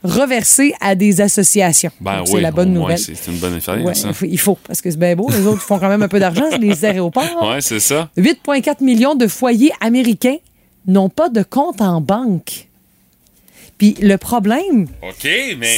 [0.08, 1.92] Reversé à des associations.
[2.02, 2.98] Ben oui, c'est la bonne nouvelle.
[2.98, 4.10] c'est une bonne affaire, Ouais, ça.
[4.24, 5.30] il faut- parce que c'est bien beau.
[5.30, 7.24] Les autres font quand même un peu d'argent, les aéroports.
[7.44, 8.10] Ouais, c'est ça.
[8.18, 10.38] 8,4 millions de foyers américains
[10.88, 12.68] n'ont pas de compte en banque.
[13.78, 14.88] Puis le problème,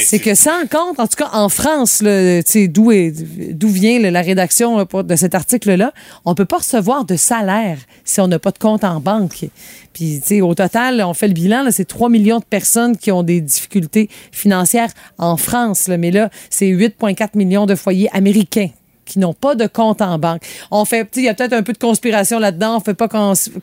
[0.06, 3.12] c'est que sans compte, en tout cas en France, là, tu sais, d'où est-
[3.52, 5.92] d'où vient la rédaction là, pour- de cet article-là,
[6.24, 9.46] on peut pas recevoir de salaire si on n'a pas de compte en banque.
[9.92, 13.10] Puis, tu sais, au total, on fait le bilan, c'est 3 millions de personnes qui
[13.12, 15.86] ont des difficultés financières en France.
[15.88, 15.96] là.
[15.98, 18.70] mais là, c'est 8,4 millions de foyers américains
[19.10, 20.42] qui n'ont pas de compte en banque.
[20.70, 22.76] On fait, il y a peut-être un peu de conspiration là-dedans.
[22.76, 23.08] On fait pas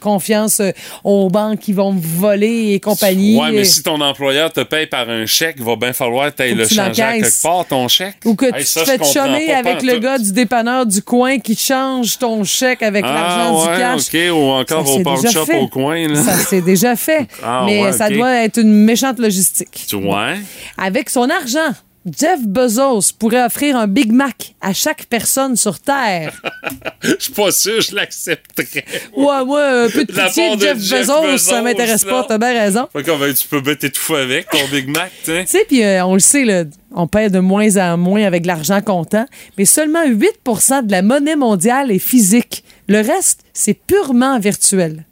[0.01, 0.71] confiance euh,
[1.03, 3.39] aux banques qui vont voler et compagnie.
[3.39, 6.33] Ouais, mais Euh, si ton employeur te paye par un chèque, il va bien falloir
[6.36, 8.17] que le tu changer à quelque part, ton chèque.
[8.25, 11.39] Ou que Hey, tu ça, te fais pas avec le gars du dépanneur du coin
[11.39, 14.01] qui change ton chèque avec Ah, l'argent ouais, du cash.
[14.13, 15.60] OK, ou encore Ça au pawn shop fait.
[15.60, 16.07] au coin.
[16.07, 16.21] Là.
[16.21, 17.27] Ça s'est déjà fait.
[17.43, 19.86] Ah, mais ouais, ça doit être une méchante logistique.
[19.88, 20.33] Tu vois?
[20.77, 21.71] Avec son argent,
[22.17, 26.39] Jeff Bezos pourrait offrir un Big Mac à chaque personne sur Terre.
[27.03, 28.85] Je suis pas sûr, je l'accepterais.
[29.15, 32.37] Ouais, moi, un peu de pitié de Jeff, Jeff Bezos, Bezos, ça m'intéresse pas, t'as
[32.37, 32.87] bien raison.
[32.93, 35.41] Fait qu'on va- tu peux bien t'étouffer avec ton Big Mac, tu sais.
[35.43, 38.45] Tu sais, puis euh, on le sait, là, on paie de moins en moins avec
[38.45, 39.25] l'argent comptant,
[39.57, 42.63] mais seulement 8% de la monnaie mondiale est physique.
[42.87, 45.05] Le reste, c'est purement virtuel.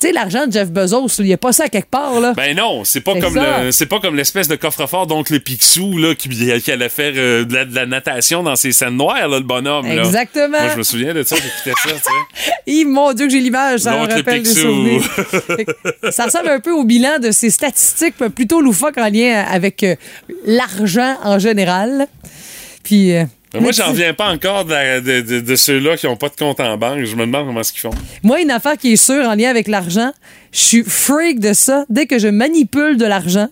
[0.00, 2.32] Tu sais, l'argent de Jeff Bezos, il n'y a pas ça quelque part, là.
[2.36, 5.98] Ben non, c'est pas comme le, c'est pas comme l'espèce de coffre-fort donc le Picsou
[5.98, 9.26] là qui, qui allait faire euh, de, la, de la natation dans ses scènes noires
[9.26, 10.04] là, le bonhomme là.
[10.04, 10.60] Exactement.
[10.60, 12.84] Moi je me souviens de ça, j'écoutais ça, tu sais.
[12.84, 15.02] Mon Dieu, que j'ai l'image, ça me rappelle des souvenirs.
[16.10, 19.96] Ça ressemble un peu au bilan de ces statistiques plutôt loufoques en lien avec euh,
[20.46, 22.06] l'argent en général.
[22.84, 23.16] Puis.
[23.16, 23.24] euh,
[23.60, 26.36] moi j'en reviens pas encore de, la- de- de- de ceux-là qui ont pas de
[26.36, 27.90] compte en banque, je me demande comment est-ce qu'ils font.
[28.22, 30.12] Moi, une affaire qui est sûre en lien avec l'argent,
[30.52, 31.84] je suis freak de ça.
[31.88, 33.48] Dès que je manipule de l'argent,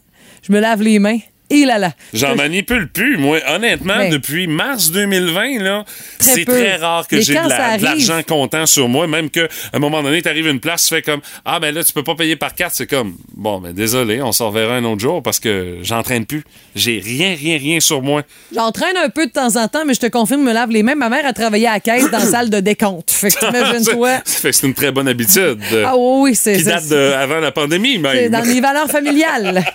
[0.47, 1.19] je me lave les mains.
[1.49, 1.93] Et là là.
[2.13, 3.17] J'en manipule plus.
[3.19, 4.11] Moi, honnêtement, Ben.
[4.11, 5.85] depuis mars 2020, là,
[6.19, 9.07] c'est très rare que j'ai de, la- l'argent comptant sur moi.
[9.07, 9.41] Même que,
[9.73, 11.85] à un moment donné, tu arrives à une place, tu fais comme Ah, ben là,
[11.85, 12.75] tu peux pas payer par carte.
[12.75, 16.43] C'est comme Bon, ben désolé, on s'en reverra un autre jour parce que j'entraîne plus.
[16.75, 18.23] J'ai rien, rien, rien sur moi.
[18.55, 20.95] J'entraîne un peu de temps en temps, mais je te confirme, me lave les mains.
[20.97, 23.11] Ma mère a travaillé à la caisse dans la salle de décompte.
[23.13, 24.19] Fait que t'imagines-toi.
[24.43, 25.61] Que c'est une très bonne habitude.
[25.73, 28.31] euh, Ah oui, oui, c'est qui c'est- date de avant la pandémie, c'est même.
[28.33, 29.65] dans les valeurs familiales.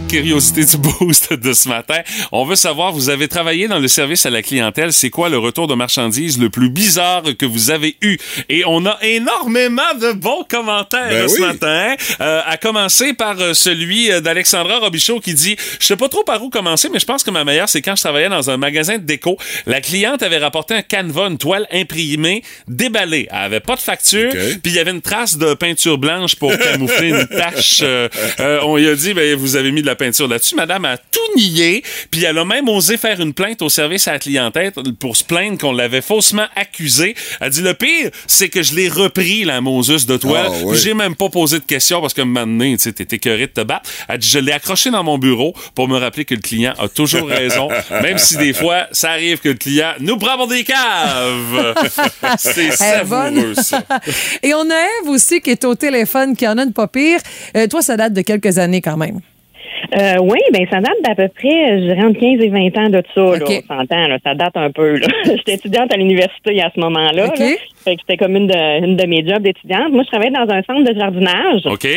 [0.11, 2.01] Curiosité du boost de ce matin.
[2.33, 4.91] On veut savoir, vous avez travaillé dans le service à la clientèle.
[4.91, 8.17] C'est quoi le retour de marchandises le plus bizarre que vous avez eu?
[8.49, 11.41] Et on a énormément de bons commentaires Ben ce oui.
[11.41, 11.95] matin.
[12.19, 16.23] Euh, à commencer par euh, celui euh, d'Alexandra Robichaud qui dit, je sais pas trop
[16.25, 18.57] par où commencer, mais je pense que ma meilleure, c'est quand je travaillais dans un
[18.57, 19.37] magasin de déco.
[19.65, 23.29] La cliente avait rapporté un canevas, une toile imprimée, déballée.
[23.31, 26.51] Elle avait pas de facture, puis il y avait une trace de peinture blanche pour
[26.57, 27.79] camoufler une tache.
[27.81, 28.09] euh,
[28.41, 30.55] euh, on lui a dit, ben, vous avez mis de la peinture là-dessus.
[30.55, 34.13] Madame a tout nié, puis elle a même osé faire une plainte au service à
[34.13, 37.15] la clientèle pour se plaindre qu'on l'avait faussement accusée.
[37.39, 40.47] Elle dit, le pire, c'est que je l'ai repris, la Moses de toile.
[40.49, 40.77] Ah, oui.
[40.81, 43.61] J'ai même pas posé de questions parce que maintenant, tu sais, t'es écœuré de te
[43.61, 43.89] battre.
[44.07, 46.87] Elle dit, je l'ai accroché dans mon bureau pour me rappeler que le client a
[46.87, 47.69] toujours raison,
[48.01, 51.75] même si des fois, ça arrive que le client nous prend pour des caves.
[52.39, 52.75] c'est bonne.
[52.75, 53.83] savoureux, ça.
[54.41, 57.19] Et on a Eve aussi qui est au téléphone, qui en a une pas pire.
[57.55, 59.19] Euh, toi, ça date de quelques années quand même.
[59.93, 62.89] Euh, oui, ben ça date d'à peu près, je dirais, entre 15 et 20 ans
[62.89, 63.21] de ça.
[63.21, 64.97] Là, on s'entend, là, ça date un peu.
[64.97, 65.07] là.
[65.25, 67.27] J'étais étudiante à l'université à ce moment-là.
[67.27, 67.39] OK.
[67.39, 67.45] là.
[67.83, 69.91] Fait que c'était comme une de, une de mes jobs d'étudiante.
[69.91, 71.87] Moi, je travaillais dans un centre de jardinage, OK?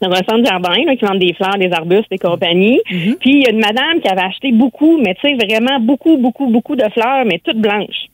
[0.00, 2.80] dans un centre de jardin là, qui vend des fleurs, des arbustes et compagnie.
[2.90, 3.16] Mm-hmm.
[3.18, 6.16] Puis il y a une madame qui avait acheté beaucoup, mais tu sais, vraiment beaucoup,
[6.18, 8.06] beaucoup, beaucoup de fleurs, mais toutes blanches.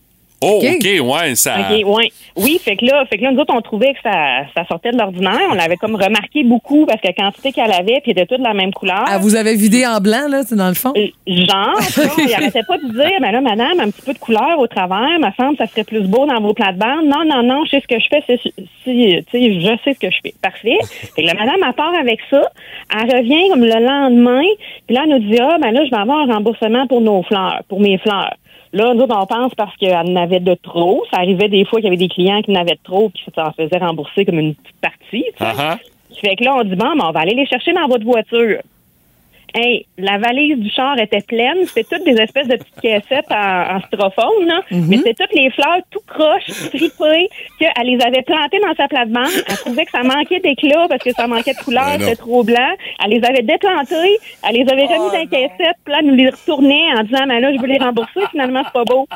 [0.44, 1.00] Oh, OK.
[1.02, 1.54] Ouais, ça.
[1.60, 2.10] OK, ouais.
[2.36, 4.90] Oui, fait que là, fait que là, nous autres, on trouvait que ça, ça sortait
[4.90, 5.40] de l'ordinaire.
[5.50, 8.38] On l'avait comme remarqué beaucoup parce que la quantité qu'elle avait, puis elle était toute
[8.38, 9.04] de la même couleur.
[9.06, 10.92] Ah, vous avez vidé en blanc, là, c'est dans le fond?
[10.96, 14.18] Euh, Genre, ça, il arrêtait pas de dire, ben là, madame, un petit peu de
[14.18, 17.06] couleur au travers, ma semble, ça serait plus beau dans vos plates-bandes.
[17.06, 18.52] Non, non, non, je sais ce que je fais, c'est, si,
[18.84, 20.34] tu sais, je sais ce que je fais.
[20.42, 20.78] Parfait.
[21.14, 22.42] Fait que la madame, elle part avec ça,
[22.92, 24.42] elle revient comme le lendemain,
[24.86, 27.22] puis là, elle nous dit, ah, ben là, je vais avoir un remboursement pour nos
[27.22, 28.34] fleurs, pour mes fleurs.
[28.74, 31.04] Là, nous autres, on pense parce qu'elle en avait de trop.
[31.12, 33.22] Ça arrivait des fois qu'il y avait des clients qui en avaient de trop, puis
[33.32, 34.98] ça en faisait rembourser comme une petite partie.
[35.10, 35.30] tu sais.
[35.38, 35.78] Ah, ah.
[36.20, 38.58] Fait que là, on dit, bon, ben, on va aller les chercher dans votre voiture.
[39.54, 41.58] Hey, la valise du char était pleine.
[41.66, 44.62] C'était toutes des espèces de petites caissettes en, en styrofoam, là.
[44.70, 47.28] Mais c'était toutes les fleurs tout croches, fripées,
[47.60, 49.30] qu'elle les avait plantées dans sa plate-bande.
[49.48, 52.42] Elle trouvait que ça manquait d'éclat parce que ça manquait de couleur, Ben c'était trop
[52.42, 52.72] blanc.
[53.04, 56.16] Elle les avait déplantées, elle les avait remis dans les caissettes, puis là, elle nous
[56.16, 59.06] les retournait en disant, mais là, je veux les rembourser, finalement, c'est pas beau.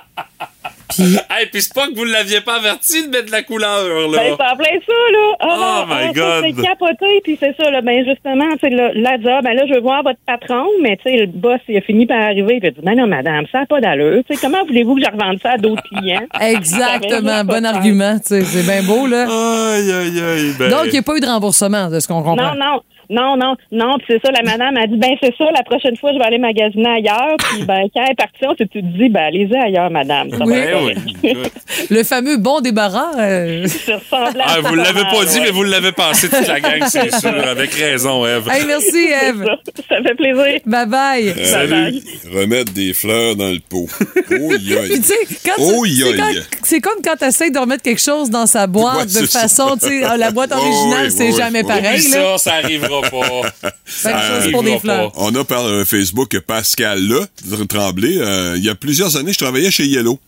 [1.30, 4.18] Hey, puis c'est pas que vous l'aviez pas averti de mettre de la couleur, là.
[4.18, 5.36] Ben, c'est en plein ça, là.
[5.40, 6.44] Ah, Oh non, my ah, God.
[6.44, 7.80] C'est capoté, puis c'est ça, là.
[7.82, 10.96] Ben, justement, tu sais, là, dit, ah, ben là, je veux voir votre patron, mais,
[10.96, 13.06] tu sais, le boss, il a fini par arriver, puis il a dit, ben non,
[13.06, 14.22] madame, ça n'a pas d'allure.
[14.28, 16.26] Tu sais, comment voulez-vous que je revende ça à d'autres clients?
[16.40, 19.24] Exactement, bon argument, tu sais, c'est bien beau, là.
[19.24, 20.54] Aïe, aïe, aïe.
[20.58, 22.54] Ben, Donc, il n'y a pas eu de remboursement, de ce qu'on comprend.
[22.54, 22.82] Non, non.
[23.10, 25.96] Non, non, non, puis c'est ça, la madame a dit, ben c'est ça, la prochaine
[25.96, 27.36] fois, je vais aller magasiner ailleurs.
[27.38, 30.30] Puis ben, quand elle est partie, on s'est dit, ben allez-y ailleurs, madame.
[30.30, 30.54] Ça Oui.
[30.54, 30.94] Ben oui.
[31.34, 31.52] correct.
[31.90, 33.12] Le fameux bon débarras.
[33.18, 33.66] euh.
[34.12, 35.44] Ah, vous l'avez mal, pas dit, ouais.
[35.44, 37.30] mais vous l'avez pensé toute la gang, c'est sûr.
[37.48, 38.48] Avec raison, Eve.
[38.50, 39.44] Hey, merci, Eve.
[39.46, 40.60] Ça, ça fait plaisir.
[40.66, 41.34] Bye bye.
[41.44, 42.00] Salut.
[42.32, 43.86] Remettre des fleurs dans le pot.
[44.40, 46.16] Oh, Puis tu sais, quand tu- Oh, c'est yoï.
[46.16, 49.26] quand- c'est comme quand tu essaies de remettre quelque chose dans sa boîte Ouais, de
[49.26, 51.66] façon, tu sais, la boîte Oh, originale, oui, c'est oui, jamais oui.
[51.66, 52.02] pareil.
[52.10, 52.36] Là.
[52.36, 53.42] ça, ça arrivera pas.
[53.62, 55.12] Même Ça chose pour des arrivera fleurs.
[55.12, 55.18] pas.
[55.22, 57.26] On a par euh, Facebook Pascal là,
[57.68, 58.18] Tremblay.
[58.18, 60.18] Euh, il y a plusieurs années, je travaillais chez Yellow.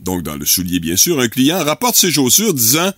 [0.00, 1.18] Donc, dans le soulier, bien sûr.
[1.20, 2.92] Un client rapporte ses chaussures disant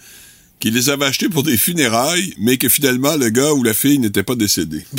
[0.60, 3.98] qu'il les avait achetées pour des funérailles, mais que finalement, le gars ou la fille
[3.98, 4.84] n'était pas décédé.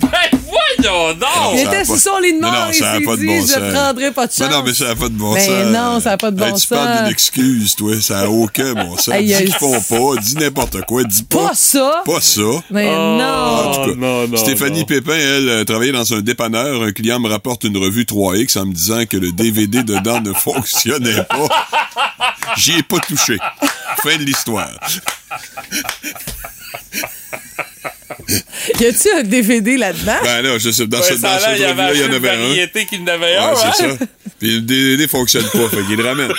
[0.00, 0.38] Ben,
[0.78, 1.54] voyons donc!
[1.54, 3.20] Il était sur son lit de Non, mort non, et ça a s'est pas de
[3.20, 3.72] dit, bon je sens.
[3.72, 4.40] prendrai pas de chance.
[4.50, 5.72] Non, non, mais ça n'a pas de bon Ben sens.
[5.72, 6.68] non, ça a pas de bon Hey, tu sens.
[6.68, 8.00] parles d'une excuse, toi.
[8.00, 9.08] Ça n'a aucun bon sens.
[9.08, 11.48] Hey, dis qu'ils font pas, dis n'importe quoi, dis pas.
[11.48, 12.02] Pas ça.
[12.04, 12.40] Pas ça.
[12.70, 13.72] Mais En non.
[13.74, 14.86] tout cas, non, non, Stéphanie non.
[14.86, 16.82] Pépin, elle, euh, travaillait dans un dépanneur.
[16.82, 20.32] Un client me rapporte une revue 3X en me disant que le DVD dedans ne
[20.32, 21.48] fonctionnait pas.
[22.56, 23.38] J'y ai pas touché.
[24.02, 24.70] Fin de l'histoire.
[28.80, 30.16] Y a-tu un DVD là-dedans?
[30.22, 32.04] Ben là, je sais, dans, Ouais, ce, dans l'air, il y avait revue-là, il y
[32.04, 32.36] en avait un.
[32.36, 33.96] variété qu'il n'avait Ouais, un, c'est hein?
[33.98, 34.06] ça.
[34.38, 36.32] Puis le DVD fonctionne pas, fait qu'il le ramène.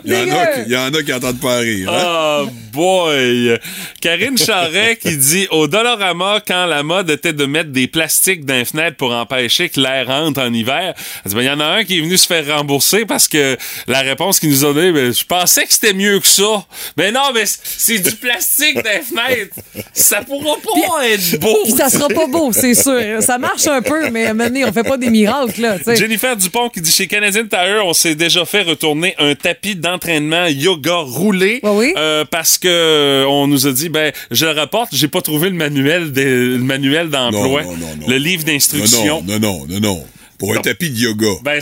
[0.04, 1.90] Il y, en a, qui- il y en a qui entendent pas rire.
[1.92, 2.46] Hein?
[2.46, 3.58] Oh boy!
[4.00, 8.54] Karine Charret qui dit au Dollarama, quand la mode était de mettre des plastiques dans
[8.54, 11.60] les fenêtres pour empêcher que l'air rentre en hiver, elle dit, ben, il y en
[11.60, 14.72] a un qui est venu se faire rembourser parce que la réponse qu'il nous a
[14.72, 16.64] donnée, ben, je pensais que c'était mieux que ça.
[16.96, 19.56] Mais non, mais c'est du plastique dans les fenêtres.
[19.92, 21.56] Ça pourra pas être beau.
[21.64, 23.22] Puis ça sera pas beau, c'est sûr.
[23.22, 25.76] Ça marche un peu, mais à un moment donné, on fait pas des miracles, là.
[25.94, 30.46] Jennifer Dupont qui dit chez Canadian Tire, on s'est déjà fait retourner un tapis d'entraînement
[30.46, 31.92] yoga roulé oui?
[31.96, 35.48] euh, parce que euh, on nous a dit ben je le rapporte, j'ai pas trouvé
[35.50, 38.06] le manuel de, le manuel d'emploi, Non, non, non, non.
[38.08, 39.22] le livre d'instruction.
[39.26, 40.04] Non, non, non, non, non.
[40.38, 41.26] Pour un tapis de yoga.
[41.44, 41.60] Ben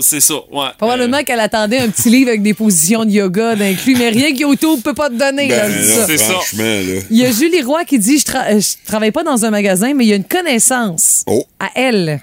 [0.00, 0.66] c'est ça, ouais.
[0.76, 4.82] Probablement qu'elle attendait un petit livre avec des positions de yoga d'inclus, mais rien qu'YouTube
[4.82, 5.46] peut pas te donner.
[5.48, 5.70] Ben.
[6.06, 6.32] C'est ça.
[6.32, 7.00] franchement, là.
[7.10, 9.50] Il y a Julie Roy qui dit je, tra- euh, je travaille pas dans un
[9.50, 11.44] magasin, mais il y a une connaissance Oh.
[11.60, 12.20] à elle.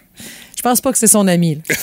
[0.59, 1.55] Je pense pas que c'est son ami.
[1.69, 1.75] là,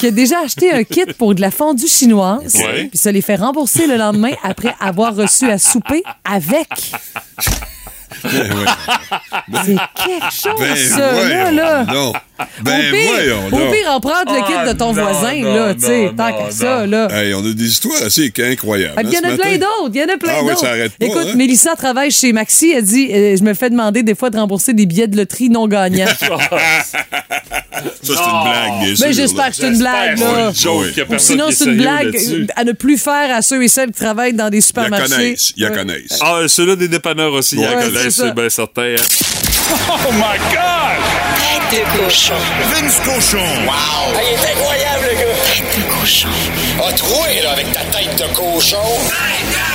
[0.00, 2.86] qui a déjà acheté un kit pour de la fondue chinoise, Ouais.
[2.88, 6.66] puis ça les fait rembourser le lendemain après avoir reçu à souper avec.
[8.24, 9.60] Ben, ouais.
[9.64, 11.84] C'est quelque chose, Ben, ça, là, voyons là.
[11.84, 12.16] donc.
[12.62, 13.72] Ben, au pire, voyons au donc.
[13.72, 16.12] pire, en prendre le kit de ton Ah, non, voisin, non, là, tu sais, non,
[16.14, 17.08] tant non, qu'à ça, là.
[17.12, 18.94] Hey, on a des histoires assez incroyables.
[18.96, 19.90] Ah, hein, Il y en ce a plein d'autres.
[19.94, 20.60] Il y en a plein Ah oui, d'autres.
[20.60, 21.34] ça arrête pas, Écoute, hein?
[21.36, 22.72] Mélissa travaille chez Maxi.
[22.74, 25.48] Elle dit euh, Je me fais demander des fois de rembourser des billets de loterie
[25.50, 26.06] non gagnants.
[27.76, 29.06] Ça, c'est une blague, bien sûr.
[29.06, 30.52] Mais j'espère que c'est une blague, là.
[31.18, 32.16] sinon, c'est une blague
[32.56, 35.08] à ne plus faire à ceux et celles qui travaillent dans des supermarchés.
[35.14, 35.52] connaissent.
[35.56, 35.76] Il y a Ouais.
[35.76, 36.18] connaissent.
[36.20, 38.94] Ah, ceux-là des dépanneurs aussi, il y a Ouais, connaissent, c'est bien certain.
[38.94, 39.04] hein.
[41.70, 42.34] Tête de cochon.
[42.72, 43.38] Vince Cochon.
[43.66, 44.14] Wow!
[44.14, 45.34] il est incroyable, le gars!
[45.46, 46.28] Tête de cochon.
[46.86, 48.76] A troué, là, avec ta tête de cochon.
[49.08, 49.65] Tête de cochon!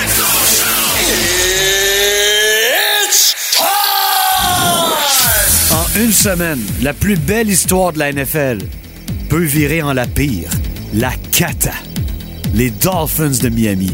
[6.01, 8.57] Une semaine, la plus belle histoire de la NFL
[9.29, 10.49] peut virer en la pire.
[10.95, 11.73] La cata.
[12.55, 13.91] Les Dolphins de Miami.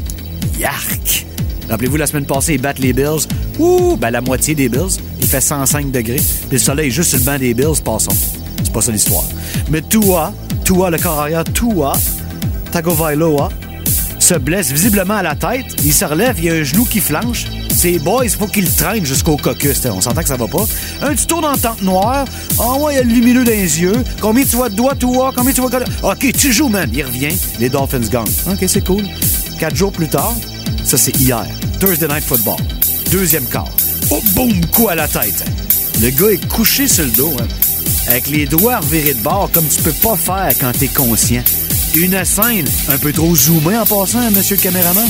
[0.58, 1.26] Yark!
[1.70, 3.28] Rappelez-vous, la semaine passée, ils battent les Bills.
[3.60, 5.02] Ouh, ben la moitié des Bills.
[5.20, 6.22] Il fait 105 degrés.
[6.50, 8.16] Le soleil est juste sur le banc des Bills, passons.
[8.64, 9.26] C'est pas ça l'histoire.
[9.70, 11.92] Mais Tua, Tua, le corps arrière, Tua,
[12.72, 13.50] Tagovailoa,
[14.20, 15.66] se blesse visiblement à la tête.
[15.84, 17.48] Il se relève, il y a un genou qui flanche.
[17.78, 19.86] Ces boys, faut qu'ils traînent jusqu'au caucus.
[19.86, 20.66] On s'entend que ça va pas.
[21.04, 22.26] Un petit tour dans la tente noire.
[22.60, 24.04] Ah ouais, il y a le lumineux dans les yeux.
[24.20, 25.32] Combien tu vois de doigts, toi?
[25.36, 25.86] Combien tu vois de...
[26.02, 26.90] OK, tu joues, man.
[26.92, 27.38] Il revient.
[27.60, 28.26] Les Dolphins gagnent.
[28.52, 29.04] OK, c'est cool.
[29.60, 30.34] Quatre jours plus tard,
[30.84, 31.46] ça c'est hier.
[31.80, 32.58] Thursday Night Football.
[33.12, 33.70] Deuxième quart.
[34.10, 35.46] Oh, boum, coup à la tête.
[36.02, 37.48] Le gars est couché sur le dos, hein,
[38.08, 41.44] avec les doigts revirés de bord comme tu peux pas faire quand t'es conscient.
[41.96, 45.10] Une scène un peu trop zoomée en passant, hein, monsieur le caméraman,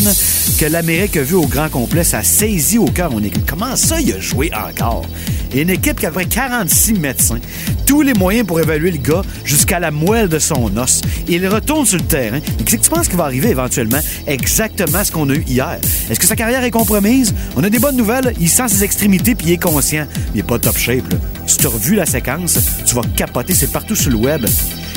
[0.58, 3.46] que l'Amérique a vu au grand complet, ça saisit au cœur mon équipe.
[3.46, 5.06] Comment ça, il a joué encore?
[5.54, 7.40] Une équipe qui avait 46 médecins,
[7.86, 11.02] tous les moyens pour évaluer le gars jusqu'à la moelle de son os.
[11.28, 12.40] Il retourne sur le terrain.
[12.40, 14.00] Qu'est-ce que tu penses qui va arriver éventuellement?
[14.26, 15.80] Exactement ce qu'on a eu hier.
[16.10, 17.34] Est-ce que sa carrière est compromise?
[17.56, 18.34] On a des bonnes nouvelles.
[18.40, 20.06] Il sent ses extrémités puis il est conscient.
[20.34, 21.12] Il est pas top shape.
[21.12, 21.18] Là.
[21.48, 23.54] Si tu as revu la séquence, tu vas capoter.
[23.54, 24.46] C'est partout sur le web.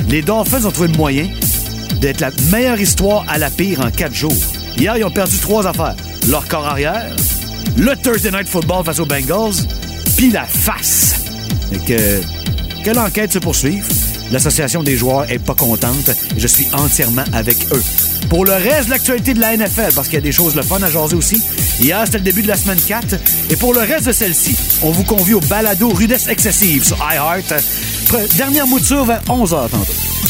[0.08, 1.28] Les Dolphins ont trouvé le moyen
[2.00, 4.32] d'être la meilleure histoire à la pire en quatre jours.
[4.76, 5.94] Hier, ils ont perdu trois affaires.
[6.28, 7.14] Leur corps arrière,
[7.76, 9.66] le Thursday Night Football face aux Bengals,
[10.16, 11.14] puis la face.
[11.86, 12.20] Que,
[12.84, 13.86] que l'enquête se poursuive.
[14.32, 17.82] L'association des joueurs est pas contente je suis entièrement avec eux.
[18.28, 20.62] Pour le reste de l'actualité de la NFL, parce qu'il y a des choses le
[20.62, 21.42] fun à jaser aussi,
[21.80, 23.16] Hier, c'était le début de la semaine 4.
[23.48, 27.54] Et pour le reste de celle-ci, on vous convie au balado Rudesse Excessive sur iHeart.
[28.36, 30.29] Dernière mouture vers 11h tantôt.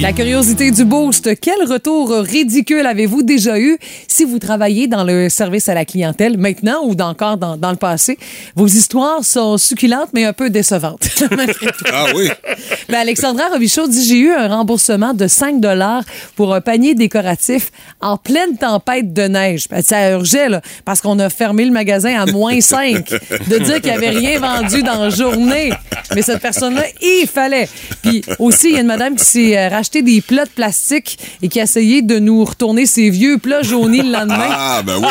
[0.00, 5.28] La curiosité du boost, quel retour ridicule avez-vous déjà eu si vous travaillez dans le
[5.28, 8.16] service à la clientèle maintenant ou encore dans, dans le passé?
[8.54, 11.08] Vos histoires sont succulentes mais un peu décevantes.
[11.92, 12.28] Ah oui?
[12.88, 15.56] Ben, Alexandra Robichaud dit J'ai eu un remboursement de 5
[16.36, 19.68] pour un panier décoratif en pleine tempête de neige.
[19.68, 23.08] Ben, ça urgeait, là, parce qu'on a fermé le magasin à moins 5.
[23.48, 25.72] De dire qu'il n'y avait rien vendu dans la journée.
[26.14, 27.68] Mais cette personne-là, il fallait.
[28.02, 31.18] Puis aussi, il y a une madame qui s'est euh, racheté des plats de plastique
[31.42, 34.36] et qui a essayé de nous retourner ses vieux plats jaunis le lendemain.
[34.60, 35.06] Ah, ben oui.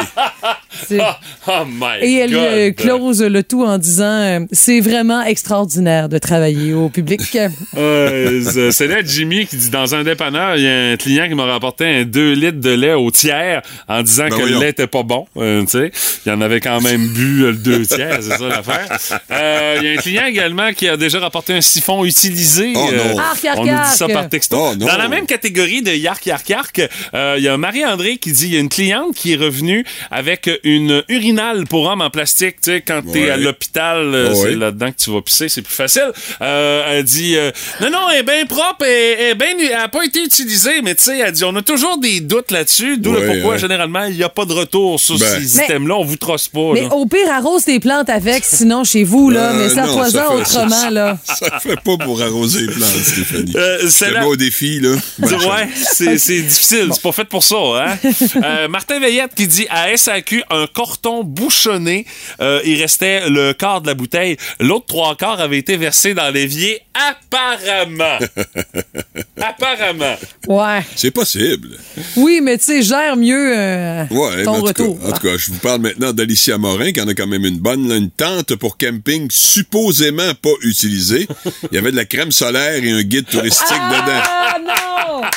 [0.88, 1.00] C'est-
[1.48, 2.40] Oh my Et elle God.
[2.44, 7.22] euh, close le tout en disant euh, C'est vraiment extraordinaire de travailler au public.
[7.78, 11.36] Euh, c'est- là Jimmy qui dit dans un dépanneur, il y a un client qui
[11.36, 14.60] m'a rapporté un 2 litres de lait au tiers en disant Ben que voyons.
[14.60, 15.26] le lait était pas bon.
[15.38, 15.92] Euh, tu sais,
[16.26, 18.88] il en avait quand même bu euh, le 2 tiers, c'est ça l'affaire.
[19.32, 22.74] Euh, Il y a un client également qui a déjà rapporté un siphon utilisé.
[22.76, 23.20] Oh non.
[23.20, 24.14] Arc, arc, on nous dit ça arc.
[24.14, 24.58] par texto.
[24.60, 24.86] Oh non.
[24.88, 26.82] Dans la même catégorie de yark yark yark,
[27.14, 29.86] euh, il y a Marie-André qui dit il y a une cliente qui est revenue
[30.12, 32.58] avec une urinale pour homme en plastique.
[32.62, 33.30] Tu sais, quand t'es Ouais.
[33.32, 34.36] à l'hôpital, euh, Ouais.
[34.42, 36.12] c'est là-dedans que tu vas pisser, c'est plus facile.
[36.42, 37.52] Euh, elle dit euh,
[37.82, 40.82] non, non, elle est bien propre, elle, elle, est bien- elle a pas été utilisée,
[40.84, 43.60] mais tu sais, elle dit on a toujours des doutes là-dessus, d'où le pourquoi ouais.
[43.60, 45.26] généralement il n'y a pas de retour sur Ben.
[45.40, 46.72] ces items-là, on vous trosse pas.
[46.74, 46.94] Mais là.
[46.94, 49.52] au pire, arrose tes plantes avec, sinon chez vous, là.
[49.52, 51.18] Euh, mais ça non, toi ça fait- autrement, là.
[51.40, 53.54] Ça fait pas pour arroser les plantes, Stéphanie.
[53.56, 54.96] Euh, c'est là- moi là.
[55.48, 57.56] Ouais, c'est c'est difficile, c'est pas fait pour ça.
[57.56, 57.98] Hein?
[58.44, 62.06] Euh, Martin Veillette qui dit à SAQ, un corton bouchonné,
[62.42, 64.38] euh, il restait le quart de la bouteille.
[64.60, 68.20] L'autre trois quarts avait été versé dans l'évier, apparemment.
[69.42, 70.16] apparemment.
[70.48, 70.86] Ouais.
[70.96, 71.78] C'est possible.
[72.16, 75.00] Oui, mais tu sais, gère mieux euh, Ouais, ton en, tout cas, retour.
[75.06, 77.60] en tout cas, je vous parle maintenant d'Alicia Morin, qui en a quand même une
[77.60, 81.28] bonne, là, une tente pour camping supposément pas utilisée.
[81.72, 84.22] Il y avait de la crème solaire et un guide touristique dedans.
[84.50, 85.30] Ah non!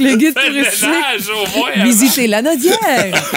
[0.00, 0.82] Le guide touristique.
[0.82, 1.84] ménage, au moins, avant.
[1.84, 2.78] Visitez la Nodière.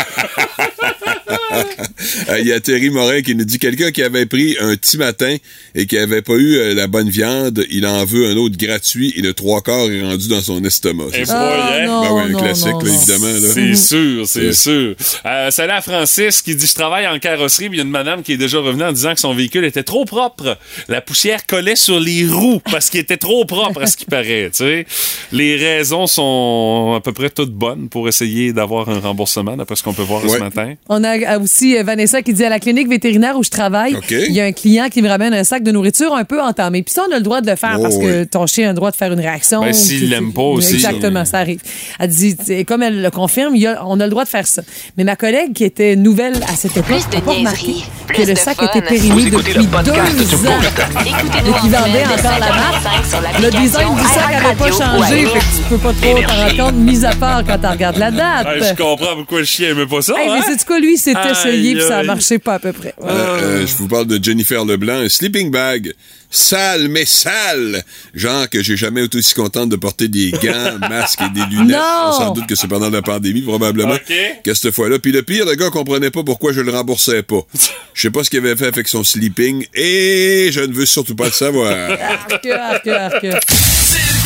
[2.29, 4.97] Euh, Il y a Thierry Morin qui nous dit quelqu'un qui avait pris un petit
[4.97, 5.35] matin
[5.75, 9.13] et qui avait pas eu euh, la bonne viande, il en veut un autre gratuit
[9.15, 11.05] et le trois quarts est rendu dans son estomac.
[11.11, 11.85] C'est hein?
[11.85, 12.95] non, Ben oui, un non, classique, non, là, non.
[12.97, 13.25] évidemment.
[13.27, 13.53] Là.
[13.53, 14.53] C'est sûr, c'est Ouais.
[14.53, 14.95] sûr.
[15.25, 17.69] Euh, salut à Francis qui dit Je travaille en carrosserie.
[17.69, 19.65] puis Il y a une madame qui est déjà revenue en disant que son véhicule
[19.65, 20.57] était trop propre.
[20.87, 24.49] La poussière collait sur les roues parce qu'il était trop propre, à ce qui paraît.
[24.53, 24.85] Tu sais.
[25.31, 26.46] Les raisons sont
[26.95, 30.21] à peu près toutes bonnes pour essayer d'avoir un remboursement, d'après ce qu'on peut voir
[30.27, 30.73] ce matin.
[30.89, 34.33] On a aussi euh, Vanessa qui dit à la clinique vétérinaire où je travaille, il
[34.33, 36.83] y a un client qui me ramène un sac de nourriture un peu entamé.
[36.83, 38.69] Puis ça, on a le droit de le faire Oh, parce que ton chien a
[38.69, 39.61] le droit de faire une réaction.
[39.61, 40.75] Ben, s'il l'aime pas aussi.
[40.75, 41.59] Exactement, ça arrive.
[41.99, 44.29] Elle dit, et comme elle le confirme, il y a- on a le droit de
[44.29, 44.61] faire ça.
[44.97, 47.73] Mais ma collègue qui était nouvelle à cette époque, n'a pas remarqué
[48.07, 48.65] que le sac fun.
[48.67, 50.59] était périmé depuis deux ans.
[51.05, 54.31] Écoutez-nous Et en qui vendait semaine de encore la 5h25 sur Le design du sac
[54.31, 56.15] n'avait pas changé, fait que tu peux pas trop
[56.55, 58.47] compte, mis à part quand tu regardes la date.
[58.59, 60.13] Je comprends pourquoi le chien aimait pas ça.
[60.17, 60.43] Hey, mais hein?
[60.47, 62.93] c'est quoi, lui, s'est essayé puis ça a marché pas à peu près.
[62.97, 63.09] Ouais.
[63.09, 65.93] Euh, euh, je vous parle de Jennifer Leblanc, un sleeping bag.
[66.29, 67.83] Sale, mais sale!
[68.13, 71.77] Genre que j'ai jamais été aussi contente de porter des gants, masques et des lunettes.
[71.77, 72.11] Non!
[72.11, 73.93] Sans doute que c'est pendant la pandémie, probablement.
[73.93, 74.13] OK.
[74.43, 74.99] Que cette fois-là.
[74.99, 77.41] Puis le pire, le gars comprenait pas pourquoi je le remboursais pas.
[77.93, 81.15] Je sais pas ce qu'il avait fait avec son sleeping et je ne veux surtout
[81.15, 81.71] pas le savoir.
[81.71, 84.16] Arc, arc, arc.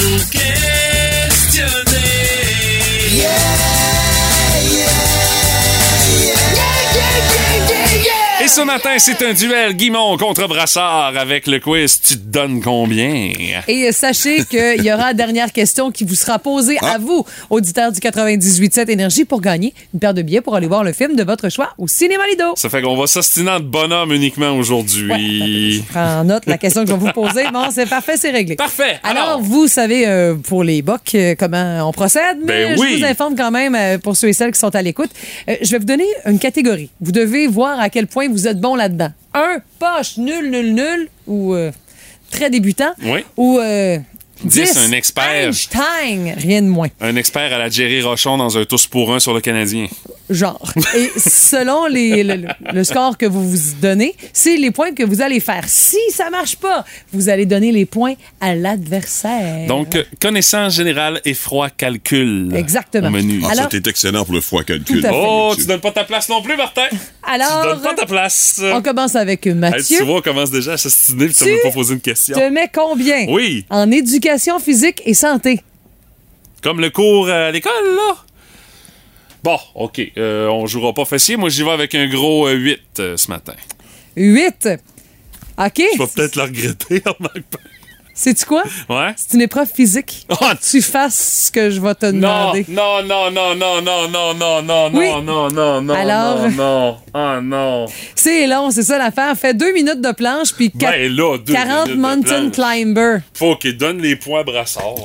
[0.00, 0.30] Avant nous
[8.50, 13.30] ce matin, c'est un duel Guimont contre Brassard avec le quiz Tu te donnes combien?
[13.68, 17.24] Et euh, sachez qu'il y aura la dernière question qui vous sera posée à vous,
[17.48, 21.14] auditeurs du 98.7 Énergie, pour gagner une paire de billets pour aller voir le film
[21.14, 22.54] de votre choix au Cinéma Lido.
[22.56, 25.84] Ça fait qu'on va s'ostiner de bonhomme uniquement aujourd'hui.
[25.90, 27.44] Prends en note la question que je vais vous poser.
[27.52, 28.56] Bon, c'est parfait, c'est réglé.
[28.56, 28.98] Parfait.
[29.04, 29.42] Alors, Alors?
[29.42, 32.98] vous savez, euh, pour les bocs, euh, comment on procède, mais Ben je oui.
[32.98, 35.10] vous informe quand même, euh, pour ceux et celles qui sont à l'écoute,
[35.46, 36.90] je vais vous donner une catégorie.
[37.00, 39.12] Vous devez voir à quel point vous êtes bon là-dedans.
[39.34, 41.70] Un, poche, nul, nul, nul, ou euh,
[42.30, 43.24] très débutant, Oui.
[43.36, 43.98] ou euh,
[44.44, 45.48] 10, un expert.
[45.48, 46.88] Einstein, rien de moins.
[47.00, 49.86] Un expert à la Jerry Rochon dans un tous pour un sur le Canadien.
[50.30, 50.72] Genre.
[50.96, 55.20] Et selon les, le, le score que vous vous donnez, c'est les points que vous
[55.22, 55.64] allez faire.
[55.66, 59.66] Si ça marche pas, vous allez donner les points à l'adversaire.
[59.66, 62.54] Donc, euh, connaissance générale et froid calcul.
[62.54, 63.08] Exactement.
[63.08, 63.40] Au menu.
[63.42, 65.00] Ah, ça, Alors- t'es excellent pour le froid calcul.
[65.00, 65.16] Tout à fait.
[65.20, 66.86] Oh, tu donnes pas ta place non plus, Martin.
[67.24, 68.60] Alors, tu donnes pas ta place.
[68.62, 69.98] on commence avec Hey, Mathieu.
[69.98, 72.36] tu vois, on commence déjà à s'astiner puis tu vas me poser une question.
[72.38, 73.26] te mets combien?
[73.28, 73.64] Oui.
[73.70, 75.60] En éducation physique et santé.
[76.62, 78.16] Comme le cours à l'école, là?
[79.42, 80.00] Bon, OK.
[80.18, 81.36] euh, on jouera pas fessier.
[81.36, 83.54] Moi, j'y vais avec un gros euh, 8 euh, ce matin.
[84.16, 84.68] 8.
[85.58, 85.72] OK.
[85.76, 87.02] Je vais peut-être le regretter.
[87.06, 87.42] remarque
[88.22, 88.64] c'est-tu quoi?
[88.90, 89.14] Ouais.
[89.16, 90.26] C'est une épreuve physique.
[90.28, 92.66] Oh, tu fasses ce que je vais te demander.
[92.68, 96.50] Non, non, non, non, non, non, non, non, non, non, non, non, Alors...
[96.50, 96.98] non, non.
[97.14, 97.86] Oh non.
[98.14, 99.34] C'est long, c'est ça l'affaire.
[99.38, 101.10] Fait deux minutes de planche, puis ben,
[101.46, 103.20] 40 mountain climbers.
[103.32, 104.96] Faut qu'il donne les points brassard.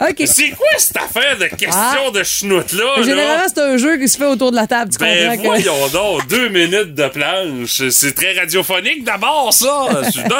[0.00, 3.02] ok C'est quoi cette affaire de question de chenoute là?
[3.02, 4.90] Généralement, c'est un jeu qui se fait autour de la table.
[4.90, 7.88] Tu ben, comprends voyons donc, deux minutes de planche.
[7.90, 9.86] C'est très radiophonique d'abord, ça.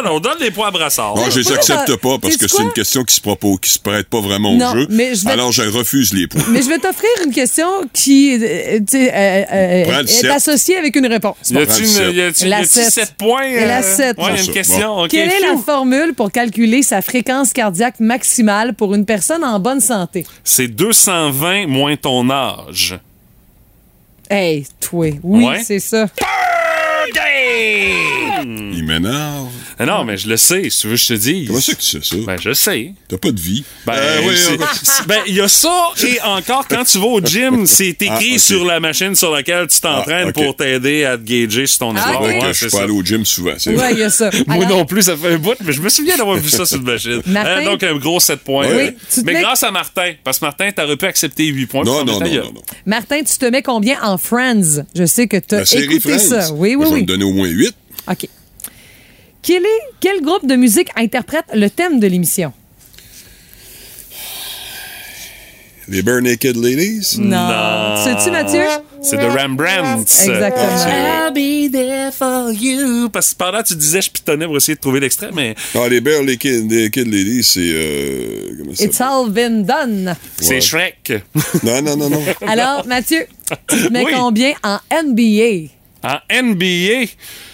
[0.07, 1.04] On donne les points brassard.
[1.15, 3.79] Moi, je les accepte pas parce que c'est une question qui se propose, qui se
[3.79, 4.87] prête pas vraiment au Non, jeu.
[4.91, 6.43] mais je Alors, je refuse les points.
[6.51, 11.37] Mais je vais t'offrir une question qui euh, euh, euh, est associée avec une réponse.
[11.51, 12.15] Y a-tu une- sept.
[12.15, 12.91] y a-tu- La y a-tu sept.
[12.91, 13.43] sept points?
[13.45, 13.83] Et la euh?
[13.83, 14.17] sept.
[14.19, 14.53] Ouais, y a C'est une ça.
[14.53, 15.07] question.
[15.09, 19.81] Quelle est la formule pour calculer sa fréquence cardiaque maximale pour une personne en bonne
[19.81, 20.25] santé?
[20.43, 22.99] C'est 220 moins ton âge.
[24.31, 25.07] Hey, toi.
[25.23, 25.63] Oui, Ouais.
[25.65, 26.07] c'est ça.
[28.45, 29.49] Il m'énerve.
[29.81, 31.47] Non, mais je le sais, si tu veux que je te dise.
[31.49, 32.17] Comment ça que tu sais ça?
[32.27, 32.93] Ben, je sais.
[33.09, 33.65] T'as pas de vie.
[33.87, 34.35] Ben, Euh, oui,
[35.07, 38.39] ben, il y a ça, et encore, quand tu vas au gym, c'est écrit Ah,
[38.39, 41.95] sur la machine sur laquelle tu t'entraînes Ah, pour t'aider à te gager sur ton
[41.97, 42.23] Ah, effort.
[42.23, 42.27] ok.
[42.29, 42.77] Fait que Ouais, je suis ça.
[42.79, 43.55] pas allé au gym souvent.
[43.59, 43.93] c'est Ouais, vrai.
[43.93, 44.31] il y a ça.
[44.47, 46.65] Moi Alors, non plus, ça fait un bout, mais je me souviens d'avoir vu ça
[46.67, 47.21] sur une machine.
[47.27, 47.51] Martin?
[47.61, 48.67] Euh, donc, un gros 7 points.
[48.69, 48.91] Oui,
[49.25, 51.85] mais mets- grâce à Martin, parce que Martin, t'aurais pu accepter 8 points.
[51.85, 52.63] Non, non, non, non, non.
[52.87, 54.85] Martin, tu te mets combien en Friends?
[54.97, 56.19] Je sais que tu as La série écouté Friends.
[56.47, 56.53] ça.
[56.53, 57.03] Oui, oui, Moi, Je vais oui.
[57.03, 57.75] me donner au moins 8.
[58.11, 58.29] OK.
[59.45, 62.53] Quel, est, quel groupe de musique interprète le thème de l'émission?
[65.87, 67.17] Les Bare Naked Ladies?
[67.19, 67.97] Non.
[68.03, 68.63] Sais-tu, Mathieu?
[69.03, 70.01] C'est de Rembrandt.
[70.01, 70.87] Exactement.
[70.89, 73.11] I'll be there for you.
[73.11, 76.01] Parce que pendant tu disais, je pitonnais pour essayer de trouver l'extrait, mais Ah, les
[76.01, 77.61] Bare Naked, Naked Ladies, c'est.
[77.61, 80.17] Euh, comment ça It's all been done.
[80.41, 80.63] c'est.
[80.63, 81.13] Shrek.
[81.63, 82.23] Non, non, non, non.
[82.47, 83.27] Alors, Mathieu,
[83.69, 84.13] tu te mets Oui.
[84.17, 85.69] combien en NBA?
[86.05, 87.07] En NBA,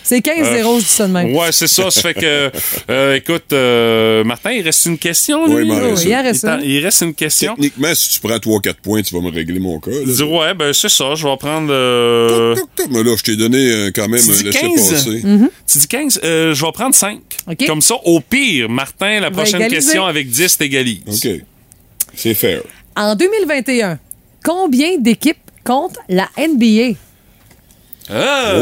[0.03, 1.37] C'est 15-0, je dis ça de même.
[1.37, 1.89] ouais, c'est ça.
[1.89, 2.51] Ça fait que,
[2.91, 5.55] euh, écoute, euh, Martin, il reste une question, lui?
[5.55, 6.15] Ouais, il reste il une.
[6.17, 6.61] reste Il t'en- un.
[6.61, 7.55] il reste une question.
[7.55, 9.93] Techniquement, si tu prends 3-4 points, tu vas me régler mon cas.
[9.93, 10.15] Il Là.
[10.15, 11.69] dit, ouais, ben c'est ça, je vais prendre...
[11.71, 14.91] euh, Toc, toc, Mais là, je t'ai donné euh, quand même Tu dis laisser 15?
[14.91, 15.23] passer.
[15.69, 17.21] Tu dis 15, euh, je vais prendre 5.
[17.47, 17.67] OK.
[17.67, 21.03] Comme ça, au pire, Martin, la prochaine question avec 10 t'égalise.
[21.07, 21.29] OK.
[22.17, 22.63] C'est fair.
[22.97, 23.99] En 2021,
[24.45, 26.97] combien d'équipes compte la NBA?
[28.13, 28.55] Ah,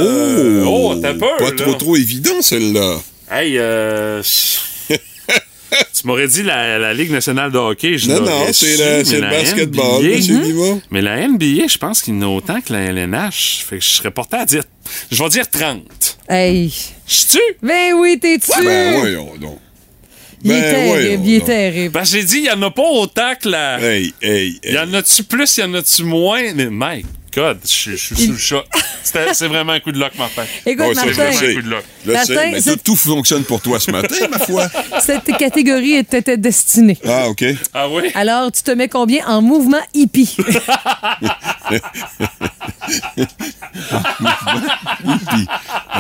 [0.67, 1.53] oh, t'as peur, Pas là.
[1.53, 2.99] trop, trop évident, celle-là.
[3.31, 4.23] Hey, euh...
[4.91, 7.97] tu m'aurais dit la, la Ligue nationale de hockey.
[7.97, 10.79] Je Non, non, c'est le, la basketball, NBA, monsieur Diva.
[10.91, 13.65] Mais la NBA, je pense qu'il y en a autant que la LNH.
[13.69, 14.65] Fait que je serais porté à dire...
[15.11, 16.19] Je vais dire 30.
[16.29, 16.73] Hey.
[17.07, 18.51] Je tu Ben oui, t'es-tu?
[18.63, 19.59] Ben, voyons donc.
[20.45, 21.93] il est ben, terrible, il est terrible.
[21.93, 23.81] Parce que j'ai dit, il y en a pas autant que la...
[23.81, 24.75] Hey, hey, Il hey.
[24.75, 26.53] y en a-tu plus, il y en a-tu moins?
[26.55, 27.05] Mais my
[27.39, 28.65] God, je je suis sous le choc.
[29.05, 30.43] C'est vraiment un coup de luck, Martin.
[30.67, 31.55] Écoute, le Martin, sais.
[31.55, 31.85] coup de luck.
[32.05, 34.67] Je le sais, Martin, mais tout, tout fonctionne pour toi ce matin, ma foi.
[35.01, 36.99] cette catégorie était destinée.
[37.07, 37.45] Ah, OK.
[37.73, 38.11] Ah oui?
[38.15, 40.37] Alors, tu te mets combien en mouvement hippie?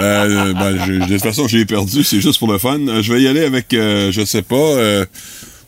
[0.01, 2.78] Euh, ben, je- de toute façon, je l'ai perdu, c'est juste pour le fun.
[2.89, 5.05] Euh, Je vais y aller avec, euh, je sais pas, euh,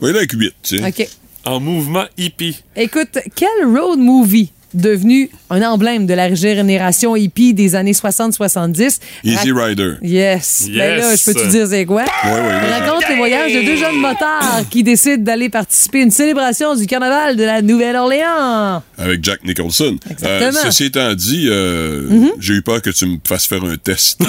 [0.00, 0.86] je vais y aller avec 8, tu sais.
[0.86, 1.08] OK.
[1.44, 2.62] En mouvement hippie.
[2.76, 9.00] Écoute, quel road movie devenu un emblème de la génération hippie des années 60-70?
[9.24, 9.94] Easy Rider.
[10.02, 10.66] Yes.
[10.68, 11.00] Ben Yes.
[11.02, 12.02] là, je peux te dire c'est quoi?
[12.02, 12.70] Ouais, ouais, ouais.
[12.80, 16.86] Raconte les voyages de deux jeunes motards qui décident d'aller participer à une célébration du
[16.86, 18.82] carnaval de la Nouvelle-Orléans.
[18.98, 19.96] Avec Jack Nicholson.
[20.06, 20.50] Euh, Exactement.
[20.50, 20.64] Mm-hmm.
[20.64, 22.08] ceci étant dit, euh,
[22.38, 24.20] j'ai eu peur que tu me fasses faire un test.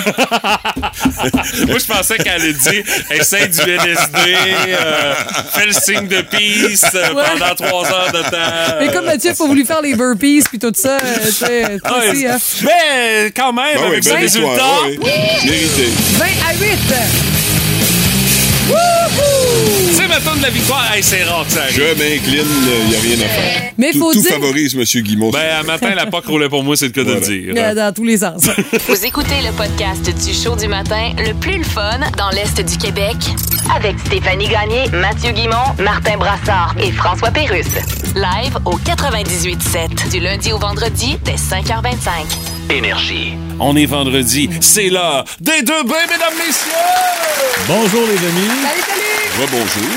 [1.68, 5.14] Moi, je pensais qu'elle allait dire essaye du LSD, euh,
[5.52, 7.24] fais le signe de peace euh, Ouais.
[7.38, 8.82] pendant trois heures de temps.
[8.82, 10.98] Et comme Mathieu, il faut voulu faire les burpees puis tout ça.
[10.98, 12.38] euh, tu sais, toi Ah, aussi, hein.
[12.64, 15.00] Mais quand même, oui, avec ce belle résultat, oui.
[15.46, 15.90] Mérité.
[16.18, 17.41] 20 à 8.
[19.94, 20.84] C'est ma de la victoire.
[20.94, 21.76] Hey, c'est rare que ça arrive.
[21.76, 22.46] Je m'incline,
[22.84, 23.72] il n'y a rien à faire.
[23.78, 24.84] Mais tout, faut tout dire- favorise M.
[25.04, 25.30] Guimont.
[25.32, 27.54] Ben, à matin, la POC roulait pour moi, c'est le cas de le dire.
[27.58, 28.44] Euh, Dans tous les sens.
[28.88, 32.78] Vous écoutez le podcast du show du matin le plus le fun dans l'Est du
[32.78, 33.16] Québec
[33.76, 37.68] avec Stéphanie Gagné, Mathieu Guimont, Martin Brassard et François Pérusse.
[38.16, 42.61] Live au 98.7 du lundi au vendredi dès 5h25.
[42.72, 43.34] Énergie.
[43.60, 44.50] On est vendredi.
[44.62, 46.72] C'est l'heure des deux bains, mesdames, messieurs!
[47.68, 48.48] Bonjour les amis.
[48.48, 49.42] Salut, salut!
[49.42, 49.92] Rebonjour.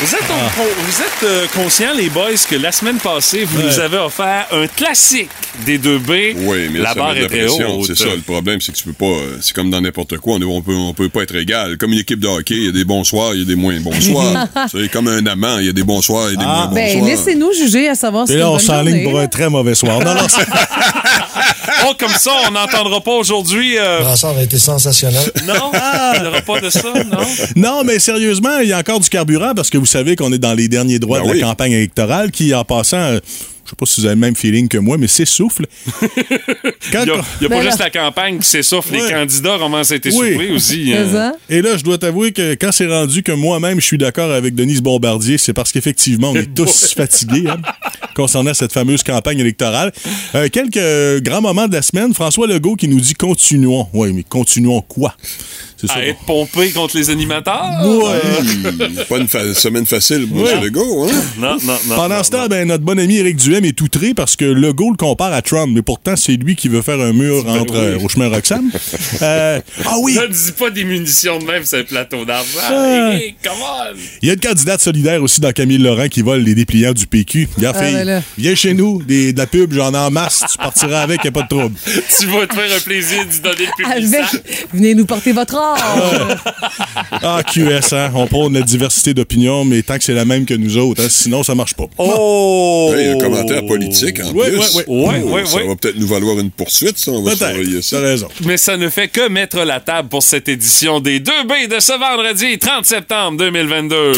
[0.00, 0.60] Vous êtes, Ah.
[0.60, 3.66] au- vous êtes euh, conscients, les boys, que la semaine passée, vous Ouais.
[3.66, 5.28] nous avez offert un classique
[5.64, 6.10] des deux B.
[6.38, 7.86] Oui, mais la ça barre était haute.
[7.86, 9.04] C'est ça, le problème, c'est que tu peux pas.
[9.06, 10.36] euh, C'est comme dans n'importe quoi.
[10.36, 11.76] On, on peut, on peut pas être égal.
[11.78, 13.54] Comme une équipe de hockey, il y a des bons soirs, il y a des
[13.54, 14.46] moins bons soirs.
[14.72, 16.52] c'est comme un amant, il y a des bons soirs, il y a des Ah.
[16.56, 17.04] moins bons Ben, soirs.
[17.08, 20.00] laissez-nous juger à savoir si Et là, on s'enligne pour un très mauvais soir.
[20.00, 20.46] Non, non, c'est-
[21.88, 23.76] Oh, comme ça, on n'entendra pas aujourd'hui.
[23.78, 25.32] euh, Brassard a été sensationnel.
[25.46, 25.70] Non,
[26.16, 27.18] il n'y aura pas de ça, non?
[27.56, 30.38] non, mais sérieusement, il y a encore du carburant parce que vous savez qu'on est
[30.38, 31.40] dans les derniers droits Ben de oui.
[31.40, 33.20] la campagne électorale qui, en passant, euh,
[33.72, 35.66] sais pas si vous avez le même feeling que moi, mais s'essouffle.
[36.92, 37.86] Quand- Il n'y a, il y a pas Ben juste là.
[37.86, 38.92] la campagne qui s'essouffle.
[38.94, 40.50] Les candidats commencent à être Oui.
[40.54, 40.92] aussi.
[40.94, 41.32] Hein.
[41.48, 44.54] Et là, je dois t'avouer que quand c'est rendu que moi-même, je suis d'accord avec
[44.54, 47.58] Denise Bombardier, c'est parce qu'effectivement, on est tous fatigués hein,
[48.14, 49.92] concernant cette fameuse campagne électorale.
[50.34, 52.14] Euh, quelques euh, grands moments de la semaine.
[52.14, 53.86] François Legault qui nous dit continuons.
[53.92, 55.14] Oui, mais continuons quoi?
[55.82, 55.94] C'est ça.
[55.96, 57.70] À être pompé contre les animateurs?
[57.84, 59.04] Ouais.
[59.08, 60.60] Pas une fa- semaine facile pour Ouais.
[60.60, 61.12] Legault, hein?
[61.38, 61.96] Non, non, non.
[61.96, 64.92] Pendant non, ce temps, ben, notre bon ami Éric Duhem est outré parce que Legault
[64.92, 67.80] le compare à Trump, mais pourtant, c'est lui qui veut faire un mur entre oui.
[67.80, 68.70] euh, au chemin Roxham.
[69.22, 70.14] Euh, ah oui!
[70.20, 72.48] Ne dis pas des munitions de même, c'est un plateau d'argent.
[72.62, 73.10] Ah.
[73.14, 73.96] Hey, come on!
[74.22, 77.06] Il y a une candidate solidaire aussi dans Camille Laurent qui vole les dépliants du
[77.06, 77.48] PQ.
[77.56, 78.22] Regarde, Ah, fille, ben là.
[78.38, 81.28] viens chez nous, des, de la pub, j'en ai en masse, tu partiras avec, y
[81.28, 81.74] a pas de trouble.
[82.18, 84.14] Tu vas te faire un plaisir d'y donner le public.
[84.14, 86.36] Avec, venez nous porter votre or.
[87.22, 90.54] Ah, QS, hein, on prône la diversité d'opinion, mais tant que c'est la même que
[90.54, 91.84] nous autres, hein, sinon ça marche pas.
[91.98, 92.92] Oh!
[92.96, 94.58] Hey, un commentaire politique en Ouais, plus.
[94.58, 94.84] ouais, ouais.
[94.88, 97.10] Oh, Ouais, ouais, ça va peut-être nous valoir une poursuite, ça.
[97.12, 98.00] On va surveiller ça.
[98.00, 98.28] raison.
[98.44, 101.92] Mais ça ne fait que mettre la table pour cette édition des 2B de ce
[101.98, 104.12] vendredi 30 septembre 2022.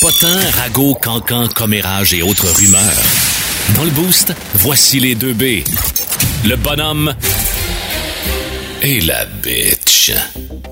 [0.00, 2.82] Potin, ragot, cancan, commérage et autres rumeurs.
[3.76, 5.62] Dans le boost, voici les deux B.
[6.44, 7.14] Le bonhomme
[8.82, 10.12] et la bitch.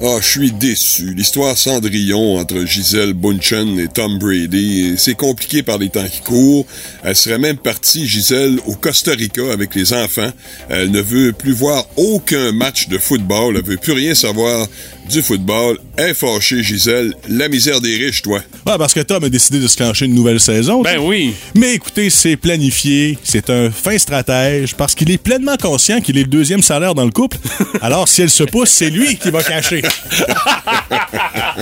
[0.03, 1.13] Ah, je suis déçu.
[1.13, 6.65] L'histoire Cendrillon entre Gisèle Bunchen et Tom Brady, c'est compliqué par les temps qui courent.
[7.05, 10.31] Elle serait même partie, Gisèle, au Costa Rica avec les enfants.
[10.71, 13.59] Elle ne veut plus voir aucun match de football.
[13.59, 14.67] Elle veut plus rien savoir
[15.11, 15.79] du football.
[16.15, 17.13] Fâchée, Gisèle.
[17.29, 18.41] La misère des riches, toi.
[18.67, 20.83] Ouais, parce que Tom a décidé de se clencher une nouvelle saison.
[20.83, 21.35] Ben oui.
[21.55, 26.23] Mais écoutez, c'est planifié, c'est un fin stratège, parce qu'il est pleinement conscient qu'il est
[26.23, 27.37] le deuxième salaire dans le couple.
[27.83, 29.83] Alors, si elle se pousse, c'est lui qui va cacher.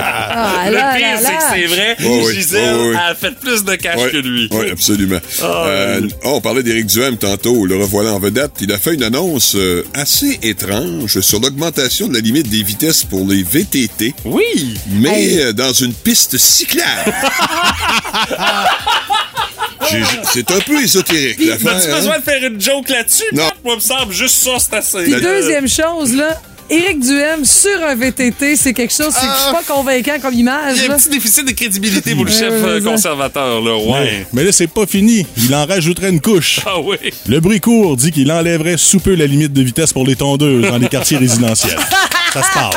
[0.01, 1.97] Ah, le là, pire, là, c'est que c'est vrai.
[2.05, 2.95] Oh oui, Gisèle oh oui.
[2.95, 4.47] a fait plus de cash que lui.
[4.51, 5.19] Oui, absolument.
[5.43, 7.65] Euh, oh, on parlait d'Éric Duhem tantôt.
[7.65, 8.51] Le revoilà en vedette.
[8.61, 13.03] Il a fait une annonce euh, assez étrange sur l'augmentation de la limite des vitesses
[13.03, 14.75] pour les VTT, Oui.
[14.89, 15.39] mais Hey.
[15.41, 17.13] euh, dans une piste cyclable.
[20.33, 21.77] C'est un peu ésotérique, l'affaire.
[21.77, 21.95] As-tu hein?
[21.95, 23.23] besoin de faire une joke là-dessus?
[23.33, 23.49] Non.
[23.65, 25.03] Moi, me semble juste ça, c'est assez.
[25.03, 29.51] Puis Euh, deuxième chose, là, Éric Duhem sur un VTT, c'est quelque chose, je suis
[29.51, 30.77] pas convaincant comme Il image.
[30.77, 33.75] y a un petit déficit de crédibilité pour le Ouais, chef euh, conservateur, là.
[33.77, 34.27] Ouais.
[34.33, 35.25] Mais là, c'est pas fini.
[35.37, 36.59] Il en rajouterait une couche.
[36.67, 36.97] Ah oui.
[37.27, 40.67] Le bruit court dit qu'il enlèverait sous peu la limite de vitesse pour les tondeuses
[40.69, 41.79] dans les quartiers résidentiels.
[42.33, 42.73] Ça se parle.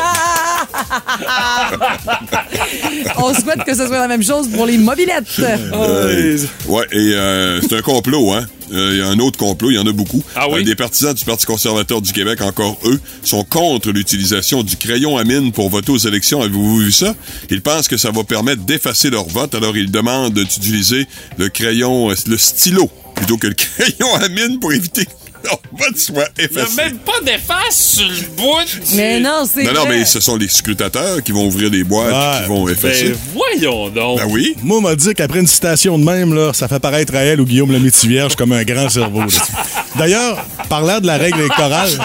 [3.16, 5.26] On souhaite que ce soit la même chose pour les mobilettes.
[5.38, 8.46] Euh, ouais, et euh, c'est un complot, hein.
[8.72, 10.22] Euh, Il y a un autre complot, il y en a beaucoup.
[10.34, 10.60] Ah oui?
[10.60, 15.18] Euh, des partisans du Parti conservateur du Québec, encore eux, sont contre l'utilisation du crayon
[15.18, 16.40] à mine pour voter aux élections.
[16.40, 17.14] Avez-vous vu ça?
[17.50, 22.08] Ils pensent que ça va permettre d'effacer leur vote, alors ils demandent d'utiliser le crayon,
[22.26, 25.06] le stylo, plutôt que le crayon à mine pour éviter
[25.96, 26.76] soit Il n'y a effacé.
[26.76, 28.94] même pas d'efface sur le bout.
[28.94, 32.12] Mais non, c'est Non, non, mais ce sont les scrutateurs qui vont ouvrir les boîtes
[32.12, 32.38] Ouais.
[32.38, 33.08] et qui vont effacer.
[33.10, 34.18] Ben voyons donc.
[34.18, 34.54] Ben oui.
[34.62, 37.40] Moi, on m'a dit qu'après une citation de même, là, ça fait paraître à elle
[37.40, 39.22] ou Guillaume le Métivierge comme un grand cerveau.
[39.98, 41.90] D'ailleurs, parlant de la règle électorale,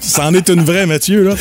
[0.00, 1.24] c'en est une vraie, Mathieu.
[1.24, 1.34] Là.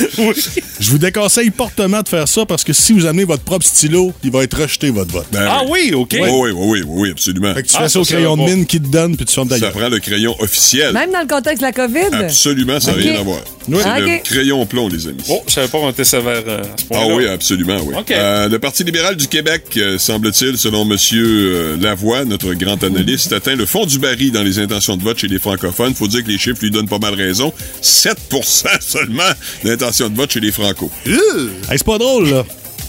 [0.80, 4.14] Je vous déconseille fortement de faire ça parce que si vous amenez votre propre stylo,
[4.24, 5.26] il va être rejeté, votre vote.
[5.32, 6.10] Ben Ah oui, OK.
[6.14, 7.54] Oui, oui, oui, oui, oui, absolument.
[7.56, 9.34] Fait que tu Ah, fais ça au crayon de mine qui te donne, puis tu
[9.34, 9.72] fermes ta Ça gueule.
[9.72, 10.94] prend le crayon officiel.
[10.94, 12.14] Même dans le contexte de la COVID?
[12.14, 13.40] Absolument, ça n'a rien à voir.
[13.70, 13.78] Oui.
[13.82, 14.24] C'est Ah, le ok.
[14.24, 15.24] crayon plomb, les amis.
[15.30, 17.96] Oh, je savais pas qu'on était sévère euh, à ce Ah oui, absolument, oui.
[17.98, 18.12] OK.
[18.12, 23.34] Euh, le Parti libéral du Québec, euh, semble-t-il, selon Monsieur euh, Lavoie, notre grand analyste,
[23.34, 25.96] atteint le fond du baril dans les intentions de vote chez les francophones.
[25.96, 27.52] faut dire que les chiffres lui donnent pas mal raison.
[27.82, 29.24] 7% seulement
[29.66, 30.92] d'intentions de vote chez les francos.
[31.06, 32.44] Hey, c'est pas drôle, là.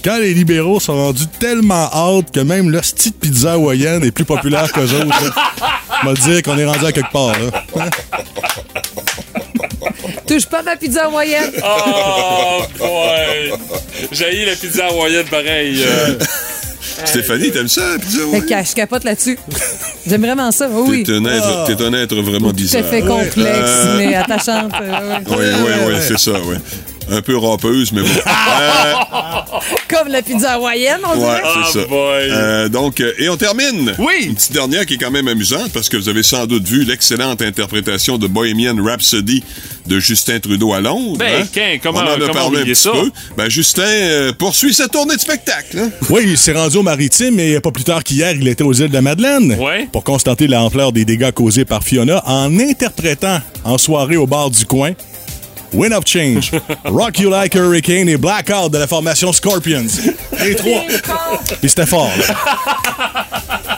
[0.05, 4.25] quand les libéraux sont rendus tellement hautes que même l'hostie de pizza hawaïenne est plus
[4.25, 5.35] populaire qu'eux autres,
[6.03, 7.33] on va dire qu'on est rendu à quelque part.
[7.33, 7.65] là.
[7.77, 7.91] Hein?
[10.27, 11.51] Touche pas ma pizza moyenne.
[11.65, 13.53] Oh, boy!
[14.13, 15.83] J'ai la pizza hawaïenne pareil.
[15.85, 16.19] euh.
[17.05, 18.19] Stéphanie, t'aimes ça, la pizza?
[18.33, 19.39] Fait que je capote là-dessus.
[20.07, 20.69] J'aime vraiment ça.
[20.73, 21.05] Oh oui.
[21.05, 22.85] T'es un, être- t'es un être vraiment Tout bizarre.
[22.85, 24.73] à fait complexe, Euh, mais attachante.
[24.83, 25.53] euh, Oui, ouais.
[25.65, 26.57] oui, oui, c'est ça, oui.
[27.11, 28.09] Un peu rampeuse, mais bon.
[28.61, 28.93] Euh,
[29.89, 31.43] Comme la pizza hawaïenne, on Ouais, dirait.
[31.73, 31.87] c'est ça.
[31.87, 31.99] boy.
[32.31, 33.95] Euh, donc, euh, et on termine.
[33.99, 34.25] Oui.
[34.25, 36.85] Une petite dernière qui est quand même amusante parce que vous avez sans doute vu
[36.85, 39.43] l'excellente interprétation de Bohemian Rhapsody
[39.87, 41.19] de Justin Trudeau à Londres.
[41.19, 41.47] Ben, hein?
[41.53, 42.91] qu'un, comment- on en a comment parlé un oublier petit ça?
[42.93, 43.11] peu.
[43.37, 45.79] Ben, Justin euh, poursuit sa tournée de spectacle.
[45.79, 45.91] hein?
[46.11, 48.89] Oui, il s'est rendu au maritime et pas plus tard qu'hier, il était aux îles
[48.89, 49.57] de la Madeleine.
[49.61, 49.89] Ouais.
[49.93, 54.65] Pour constater l'ampleur des dégâts causés par Fiona en interprétant en soirée au bar du
[54.67, 54.93] coin
[55.73, 56.53] Win of Change,
[56.85, 59.87] Rock You Like a Hurricane et Blackout de la formation Scorpions.
[60.43, 60.83] Les trois.
[61.63, 62.35] Et c'était fort, là.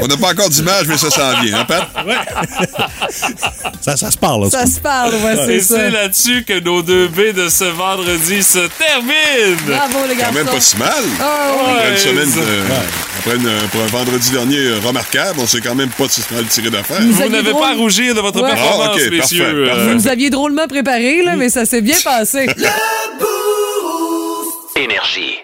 [0.00, 1.88] On n'a pas encore d'image, mais ça s'en vient, hein, Pat?
[3.80, 4.50] Ça, ça se parle, là.
[4.50, 8.42] Ça se parle, ouais, c'est Et c'est là-dessus que nos deux B de ce vendredi
[8.42, 9.56] se terminent.
[9.66, 10.34] Bravo, les Quand garçons.
[10.34, 10.90] même pas si mal.
[11.20, 11.24] Ah
[11.56, 11.72] oui.
[11.72, 12.44] Après une Ouais, semaine,
[13.18, 16.32] après une- pour un vendredi dernier euh, remarquable, on sait quand même pas si se
[16.34, 17.00] mal tiré d'affaire.
[17.00, 18.50] Vous aviez n'avez drôle- pas à rougir de votre Ouais.
[18.50, 19.18] performance, Ah, messieurs.
[19.18, 19.82] parfait, Euh, parfait.
[19.84, 22.46] Vous nous aviez drôlement préparé, là, mais ça s'est bien passé.
[24.76, 25.38] Énergie.